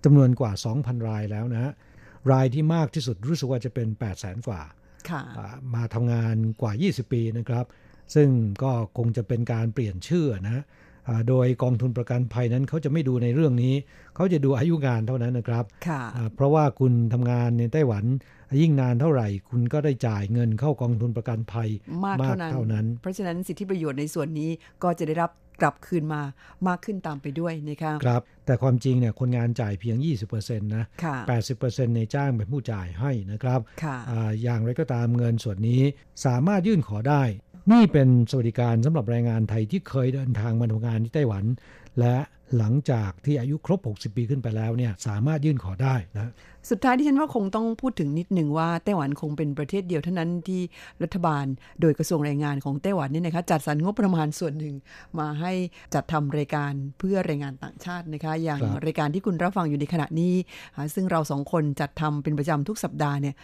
[0.04, 1.72] จำนวนกว่า 2,000 รายแล้วนะฮะ
[2.32, 4.62] รายที่มากที่สุดรู้สึกว่าจะเป็น 8 0 0 0 0 0 กว่า
[5.10, 7.64] ค่ะอ่ามาทำงานกว่า 20 ปีนะครับ
[8.14, 8.28] ซึ่ง
[8.62, 10.62] ก็คงจะเป็นการเปลี่ยนชื่อนะ
[11.08, 13.74] อ่าโดยกองทุนประกันภัยนั้นเขาจะไม่ดูในเรื่องนี้
[14.14, 18.04] เขาจะดูอายุงานเท่านั้นนะครับค่ะอ่าเพราะว่าคุณทำงานในไต้หวัน
[18.60, 21.68] ยิ่งนานเท่าไหร่ คุณก็ได้จ่ายเงินเข้ากองทุนประกันภัย
[22.04, 24.50] มากเท่านั้นเท่านั้น เพราะฉะนั้นสิทธิประโยชน์ในส่วนนี้
[24.82, 25.32] ก็จะได้รับ
[25.62, 26.22] กลับคืนมา
[26.68, 29.96] มากขึ้นตามไปด้วยนะคะครับ แต่ความจริงเนี่ยคนงานจ่ายเพียง
[30.30, 31.16] 20%นะค่ะ
[31.56, 35.82] 80%ในจ้างเป็นผู้จ่ายให้นะครับค่ะอ่าอย่างไรก็ตามเงินส่วนนี้
[36.26, 37.22] สามารถยื่นขอได้
[37.72, 41.44] นี่เป็นสวัสดิการสำหรับแรงงานไทยที่เคยเดินทางมาทำงานที่ไต้หวัน
[42.00, 42.16] และ
[42.58, 46.32] หลังจากที่อายุครบ 60 ปีขึ้นไปแล้วเนี่ยสามารถยื่นขอได้นะ
[46.70, 50.62] สุดท้ายที่ฉันว่าคงต้องพูดถึงนิดหนึ่งว่าไต้หวันคงเป็นประเทศเดียวเท่านั้นที่
[51.02, 51.44] รัฐบาล
[51.80, 54.74] โดยกระทรวงแรงงานของไต้หวันเนี่ยนะคะจัดสรรงบประมาณส่วนหนึ่ง
[55.18, 55.52] มาให้
[55.94, 60.34] จัดทำรายการเพื่อแรงงานต่างชาตินะคะ อย่างรรายการที่คุณรับฟังอยู่ในขณะนี้
[60.94, 63.34] ซึ่งเราสองคนจัดทำเป็นประจำทุกสัปดาห์เนี่ย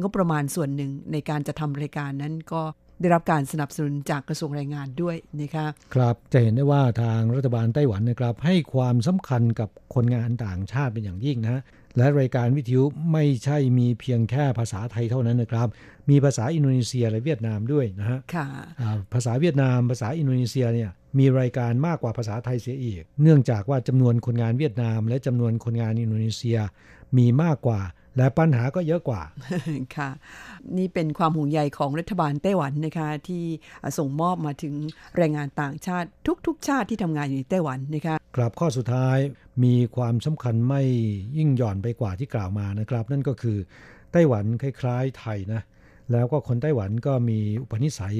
[0.00, 2.62] งบประมาณส่วนหนึ่งในการจัดทำรายการนั้นก็
[3.00, 11.62] ได้รับการสนับสนุนจากกระทรวงแรงงานด้วยนะคะครับจะเห็นได้ว่าทางรัฐบาลไต้หวันนะครับ ให้ความสำคัญกับคนงานต่างชาติเป็นอย่างยิ่งนะ
[11.96, 12.82] และรายการวิทยุ
[13.12, 15.68] ไม่ใช่มีเพียงแค่ภาษาไทยเท่านั้นนะครับ
[16.10, 18.46] มีภาษาอินโดนีเซียและเวียดนามด้วยนะฮะค่ะ
[18.80, 26.58] อ่าภาษาเวียดนาม ภาษาอินโดนีเซียเนี่ยมีรายการมากกว่าภาษาไทยเสียอีก เนื่องจากว่าจำนวนคนงานเวียดนาม และจำนวนคนงานอินโดนีเซีย
[27.18, 27.80] มีมากกว่า
[28.16, 29.22] และปัญหาก็เยอะกว่า
[29.96, 30.10] ค่ะ
[30.78, 33.44] นี่เป็นความห่วงใยของรัฐบาลไต้หวันนะคะ ที่
[33.98, 34.74] ส่งมอบมาถึง
[35.16, 36.08] แรงงานต่างชาติ
[36.46, 39.18] ทุก ๆ ชาติที่ทำงานอยู่ในไต้หวันนะคะครับข้อสุดท้าย
[39.64, 40.82] มีความสำคัญไม่
[41.38, 43.58] ยิ่งหย่อนไปกว่าที่กล่าวมานะครับ นั่นก็คือ
[44.12, 45.62] ไต้หวันคล้าย ๆ ไทยนะ
[46.12, 48.16] แล้วก็คนไต้หวันก็มีอุปนิสัย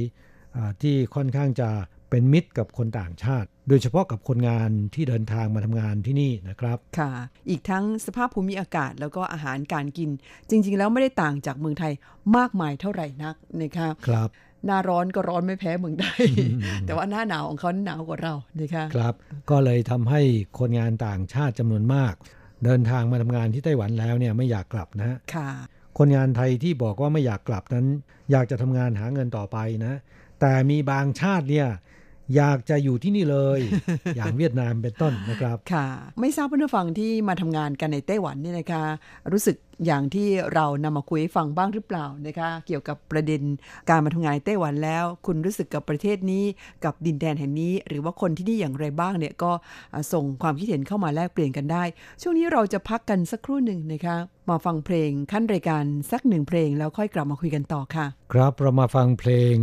[0.56, 1.68] อ่าที่ค่อนข้างจะ
[2.10, 7.10] เป็นมิตรกับคนต่างชาติ โดยเฉพาะกับคนงานที่เดินทางมาทำงานที่นี่นะครับค่ะ
[7.48, 10.10] อีกทั้งสภาพภูมิอากาศแล้วก็อาหารการกิน
[10.50, 11.92] จริง ๆ แล้วไม่ได้ต่างจากเมืองไทย
[12.36, 14.28] มากมายเท่าไหร่นักนะคะครับ
[14.66, 16.22] หน้าร้อนก็ร้อนไม่แพ้เมืองไทย
[16.86, 19.14] แต่ว่าหน้าหนาวของเขาหนาวกว่าเรานะคะครับ
[19.50, 20.20] ก็เลยทำให้
[20.58, 22.14] คนงานต่างชาติจำนวนมาก
[22.64, 25.50] เดินทางมาทำงานที่ไต้หวันแล้วเนี่ยไม่อยากกลับนะค่ะ
[25.98, 27.86] คนงานไทยที่บอกว่าไม่อยากกลับนั้น
[28.30, 29.94] อยากจะทำงานหาเงินต่อไปนะ
[30.40, 31.68] แต่มีบางชาติเนี่ย
[32.36, 33.60] อยากจะอยู่ที่นี่เลย
[34.16, 35.86] อย่างเวียดนามเป็นต้นนะครับ ค่ะ
[36.20, 38.82] ไม่ทราบเพื่อนผู้ฟังที่มาทำงานกันในไต้หวันเนี่ยนะคะ
[39.32, 43.42] รู้สึก อย่างที่เรานำมาคุยให้ฟังบ้างหรือเปล่านะคะเกี่ยวกับประเด็น
[43.88, 46.44] การมาทำงานในไต้หวันแล้ว คุณรู้สึกกับประเทศนี้
[46.84, 49.52] กับดินแดนแห่งนี้ หรือว่าคนที่นี่อย่างไรบ้างเนี่ยก็
[50.12, 51.84] ส่งความคิดเห็นเข้ามาแลกเปลี่ยนกันได้
[52.22, 54.16] ช่วงนี้เราจะพักกันสักครู่หนึ่งนะคะ
[54.50, 59.54] มาฟังเพลงขั้นรายการสักหนึ่งเพลงแล้วค่อยกลับมาคุยกันต่อค่ะ ครับเรามาฟังเพลง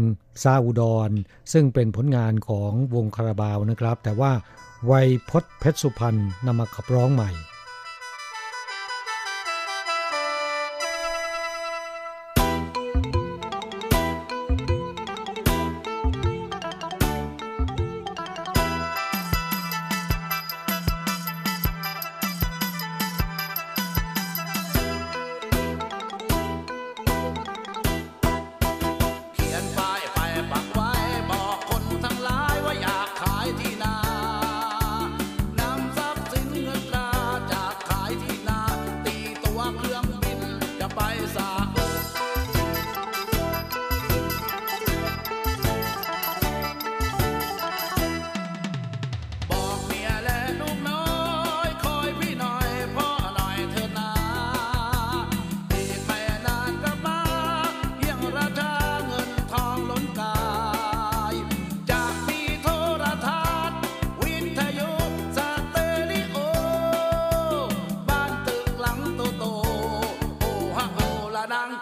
[0.43, 1.11] ซาอุดร
[1.53, 4.31] ซึ่งเป็นผลงานของวงคาราบาวนะครับ แต่ว่า
[4.85, 7.31] ไวยพศเพชรสุพรรณนำมาขับร้องใหม่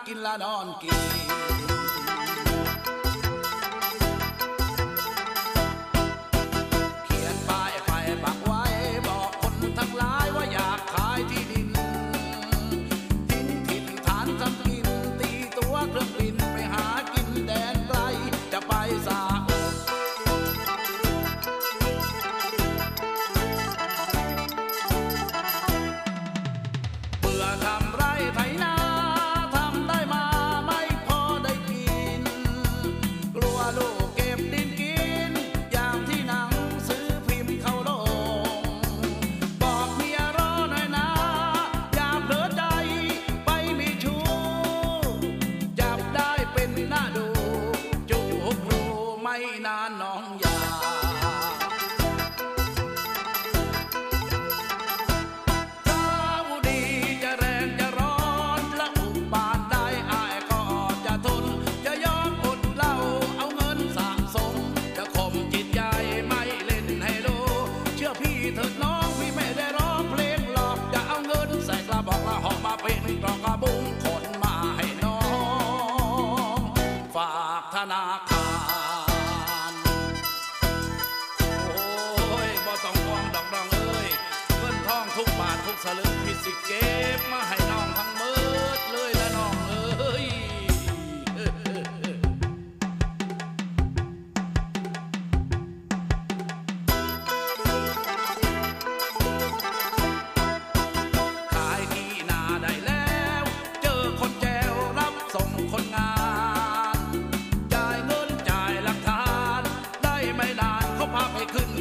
[0.06, 1.51] kill an and kill.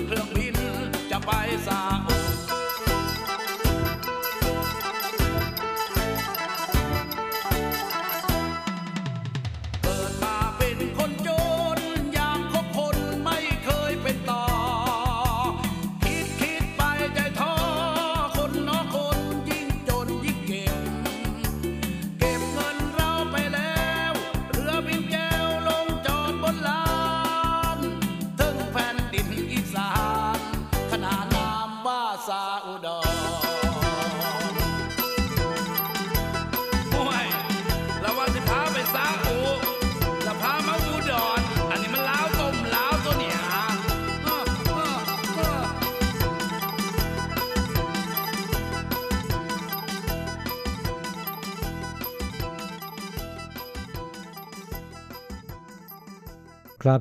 [0.10, 0.12] ค
[1.72, 2.19] รับ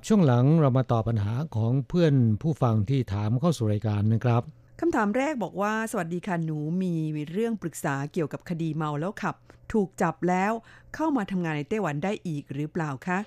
[0.07, 4.41] ช่วงหลังเรามาตอบปัญหาของเพื่อนผู้ฟังที่ถามเข้าสู่รายการนะครับ
[4.79, 6.95] คำถามแรกบอกว่า สวัสดีค่ะหนูมี
[7.31, 9.35] เรื่องปรึกษาเกี่ยวกับคดีเมาแล้วขับ
[9.73, 10.51] ถูกจับแล้ว
[10.95, 13.19] เข้ามาทำงานในไต้หวันได้อีกหรือเปล่าคะ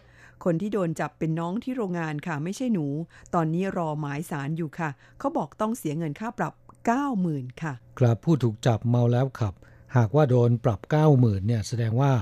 [0.45, 2.87] คนที่โดนจับเป็นน้องที่โรงงานค่ะ ไม่ใช่หนู
[3.35, 6.53] ตอนนี้รอหมายสารอยู่ค่ะ เขาบอกต้องเสียเงินค่าปรับ
[7.07, 9.55] 90,000 ค่ะ ครับผู้ถูกจับเมาแล้วขับ
[9.97, 10.81] หากว่าโดนปรับ
[11.13, 12.13] 90,000เนี่ยแสดงว่า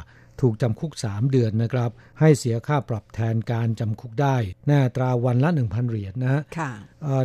[0.40, 4.36] ถูกจำคุก 3 เดือนนะครับ ให้เสียค่าปรับแทนการจำคุกได้
[4.66, 6.70] หน้าตราวันละ 1,000 เหรียญนะค่ะ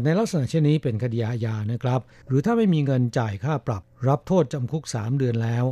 [0.03, 5.65] ในลักษณะเช่นนี้เป็นคดีอาญานะครับ หรือถ้าไม่มีเงินจ่ายค่าปรับ รับโทษจำคุก 3 เดือนแล้ว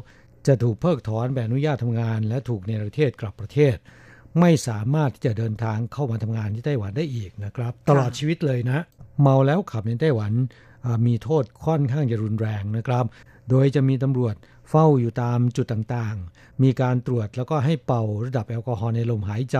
[0.48, 3.76] จะถูกเพิกถอนใบอนุญาตทำงาน และถูกเนรเทศกลับประเทศ
[4.40, 8.80] ไม่สามารถที่จะเดินทางเข้ามาทำงานที่ไต้หวันได้อีกนะครับ ตลอดชีวิตเลยนะ
[9.22, 10.32] เมาแล้วขับในไต้หวัน
[11.08, 13.06] มีโทษค่อนข้างจะรุนแรงนะครับ
[13.50, 14.36] โดยจะมีตำรวจ
[14.76, 19.58] เฝ้าอยู่ตามจุดต่างๆ มีการตรวจแล้วก็ให้เป่าระดับแอลกอฮอล์ในลมหายใจ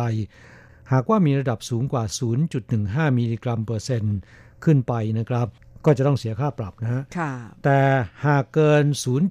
[0.92, 2.04] หากว่ามีระดับสูงกว่า
[2.62, 4.18] 0.15 มิลลิกรัมเปอร์เซ็นต์
[4.64, 5.48] ขึ้นไปนะครับ
[5.86, 7.32] ก็จะต้องเสียค่าปรับนะฮะค่ะ
[7.64, 7.80] แต่
[8.26, 8.84] หากเกิน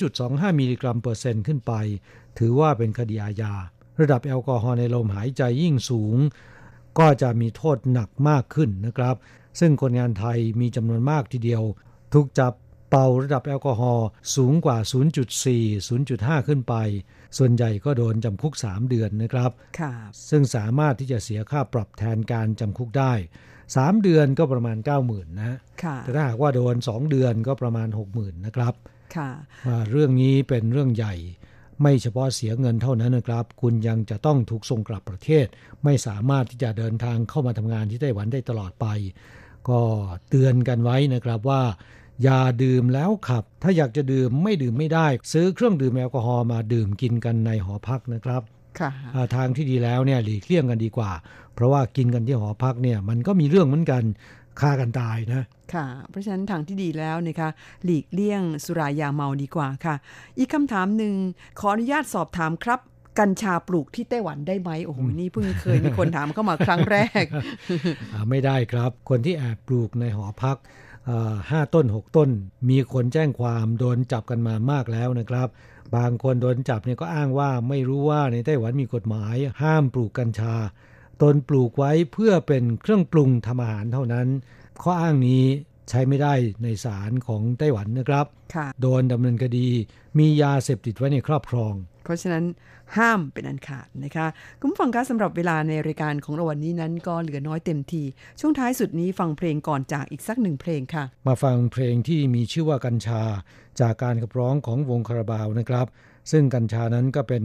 [0.06, 1.72] 0.25 มิลลิกรัมเปอร์เซ็นต์ขึ้นไป
[2.38, 3.54] ถือว่าเป็นคดีอาญา
[4.00, 6.16] ระดับแอลกอฮอล์ในลมหายใจยิ่งสูง
[6.98, 9.16] ก็จะมีโทษหนักมากขึ้นนะครับ
[9.60, 11.62] ซึ่งคนงานไทยมีจำนวนมากทีเดียว
[12.14, 12.52] ถูกจับ
[12.94, 14.78] เป่าระดับแอลกอฮอล์สูงกว่า
[15.42, 16.74] 0.4 0.5 ขึ้นไป
[17.38, 19.92] ส่วนใหญ่ก็โดนจำคุก 3 เดือนนะครับค่ะ
[20.30, 23.12] ซึ่งสามารถที่จะเสียค่าปรับแทนการจำคุกได้
[23.62, 24.76] 3 เดือนก็ประมาณ
[25.08, 28.74] 90,000 นะค่ะแต่ถ้าหากว่าโดน 2 เดือนก็ประมาณ 60,000 นะครับ
[29.16, 29.30] ค่ะ
[29.66, 31.14] ว่าเรื่องนี้เป็นเรื่องใหญ่
[31.82, 35.46] ไม่เฉพาะเสียเงินเท่านั้นนะครับ คุณยังจะต้องถูกส่งกลับประเทศ
[35.84, 38.86] ไม่สามารถที่จะเดินทางเข้ามาทำงานที่ไต้หวันได้ตลอดไป
[39.68, 39.80] ก็
[40.28, 41.62] เตือนกันไว้นะครับว่า
[42.22, 48.42] อย่าดื่มแล้วขับ ถ้าอยากจะดื่มไม่ดื่มไม่ได้ ซื้อเครื่องดื่มแอลกอฮอล์มาดื่มกินกันในหอพักนะครับ
[48.80, 51.10] ค่ะอ่าทางที่ดีแล้วเนี่ยหลีกเลี่ยงกันดีกว่า
[51.54, 54.02] เพราะว่ากินกันที่หอพักเนี่ยมันก็มีเรื่องเหมือนกัน
[54.60, 55.44] ฆ่ากันตายนะ
[55.74, 57.48] ค่ะ เพราะฉะนั้นทางที่ดีแล้วนะคะ
[57.84, 59.94] หลีกเลี่ยงสุรายาเมาดีกว่าค่ะ
[60.38, 61.14] อีกคำถามหนึ่ง
[61.60, 62.80] ขออนุญาตสอบถามครับ
[63.18, 67.24] กัญชาปลูกที่ไต้หวันได้ไหมโอ้โหนี่เพิ่งเคยมีคนถามเข้ามาครั้งแรก
[68.12, 70.80] อ่าไม่ได้ครับ คนที่แอบปลูกในหอพักอ่า
[71.50, 72.30] ห้าต้น6ต้น
[72.68, 75.48] มีคนแจ้งความโดนจับกันมามากแล้วนะครับ
[75.96, 80.54] บางคนโดนจับเนี่ยก็อ้างว่าไม่รู้ว่าในไต้หวันมีกฎหมาย ห้ามปลูกกัญชา
[81.22, 84.28] ตนปลูกไว้เพื่อเป็นเครื่องปรุงทำอาหารเท่านั้น
[84.82, 85.44] ข้ออ้างนี้
[85.90, 89.68] ใช้ไม่ได้ในศาลของไต้หวันนะครับค่ะโดนดำเนินคดี
[90.18, 91.74] มียาเสพติดไว้ในครอบครอง
[92.04, 92.44] เพราะฉะนั้น
[92.98, 94.26] ห้ามเป็นอันขาดนะคะ
[94.60, 98.02] คุณผู้ฟังคะสำหรับเวลาในรายการของเราวันนี้นั้นก็เหลือน้อยเต็มที
[98.40, 103.22] ช่วงท้ายสุดนี้ฟังเพลงก่อนจากอีกสักหนึ่งเพลงค่ะ มาฟังเพลงที่มีชื่อว่ากัญชา
[103.80, 105.86] จากการขับร้องของวงคาราบาวนะครับ
[106.30, 107.44] ซึ่งกัญชานั้นก็เป็น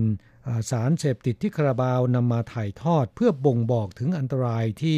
[0.71, 4.97] สารเสพติดที่คาราบาวนำมาถ่ายทอดเพื่อบ่งบอกถึงอันตรายที่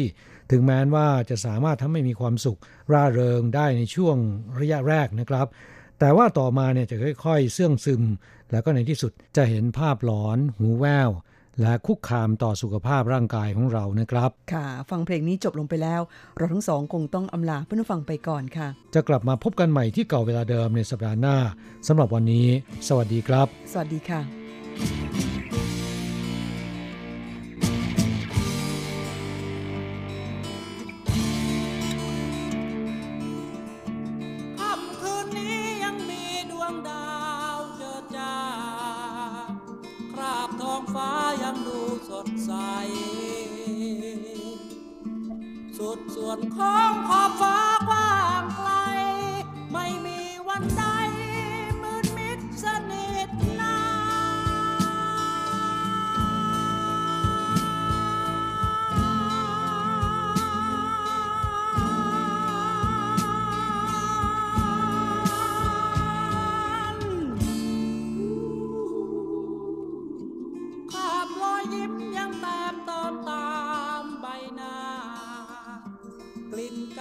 [0.50, 2.58] ถึงแม้ว่าจะสามารถทำให้มีความสุข
[2.92, 4.16] ร่าเริงได้ในช่วง
[4.60, 5.46] ระยะแรกนะครับ
[6.00, 8.02] แต่ว่าต่อมาเนี่ยจะค่อยๆ เสื่องซึม
[8.50, 11.10] แล้วก็ในที่สุดจะเห็นภาพหลอน หูแว่ว
[11.60, 16.00] และคุกคามต่อสุขภาพร่างกายของเรานะครับ ค่ะ ฟังเพลงนี้จบลงไปแล้ว
[16.36, 21.36] เราทั้งสองคงต้องอำลาเพื่อนผู้ฟังไปก่อนค่ะ จะกลับมาพบกันใหม่ที่เก่าเวลาเดิมในสัปดาห์หน้า
[21.86, 22.46] สำหรับวันนี้
[22.88, 25.29] สวัสดีครับ สวัสดีค่ะ
[45.78, 47.79] สุดส่วนของขอบฟ้า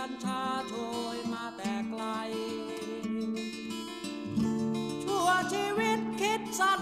[0.09, 0.73] ลิ่นกัญชาโช
[1.15, 2.03] ยมาแต่ไกล
[5.03, 6.81] ชั่วชีวิตคิดสั้น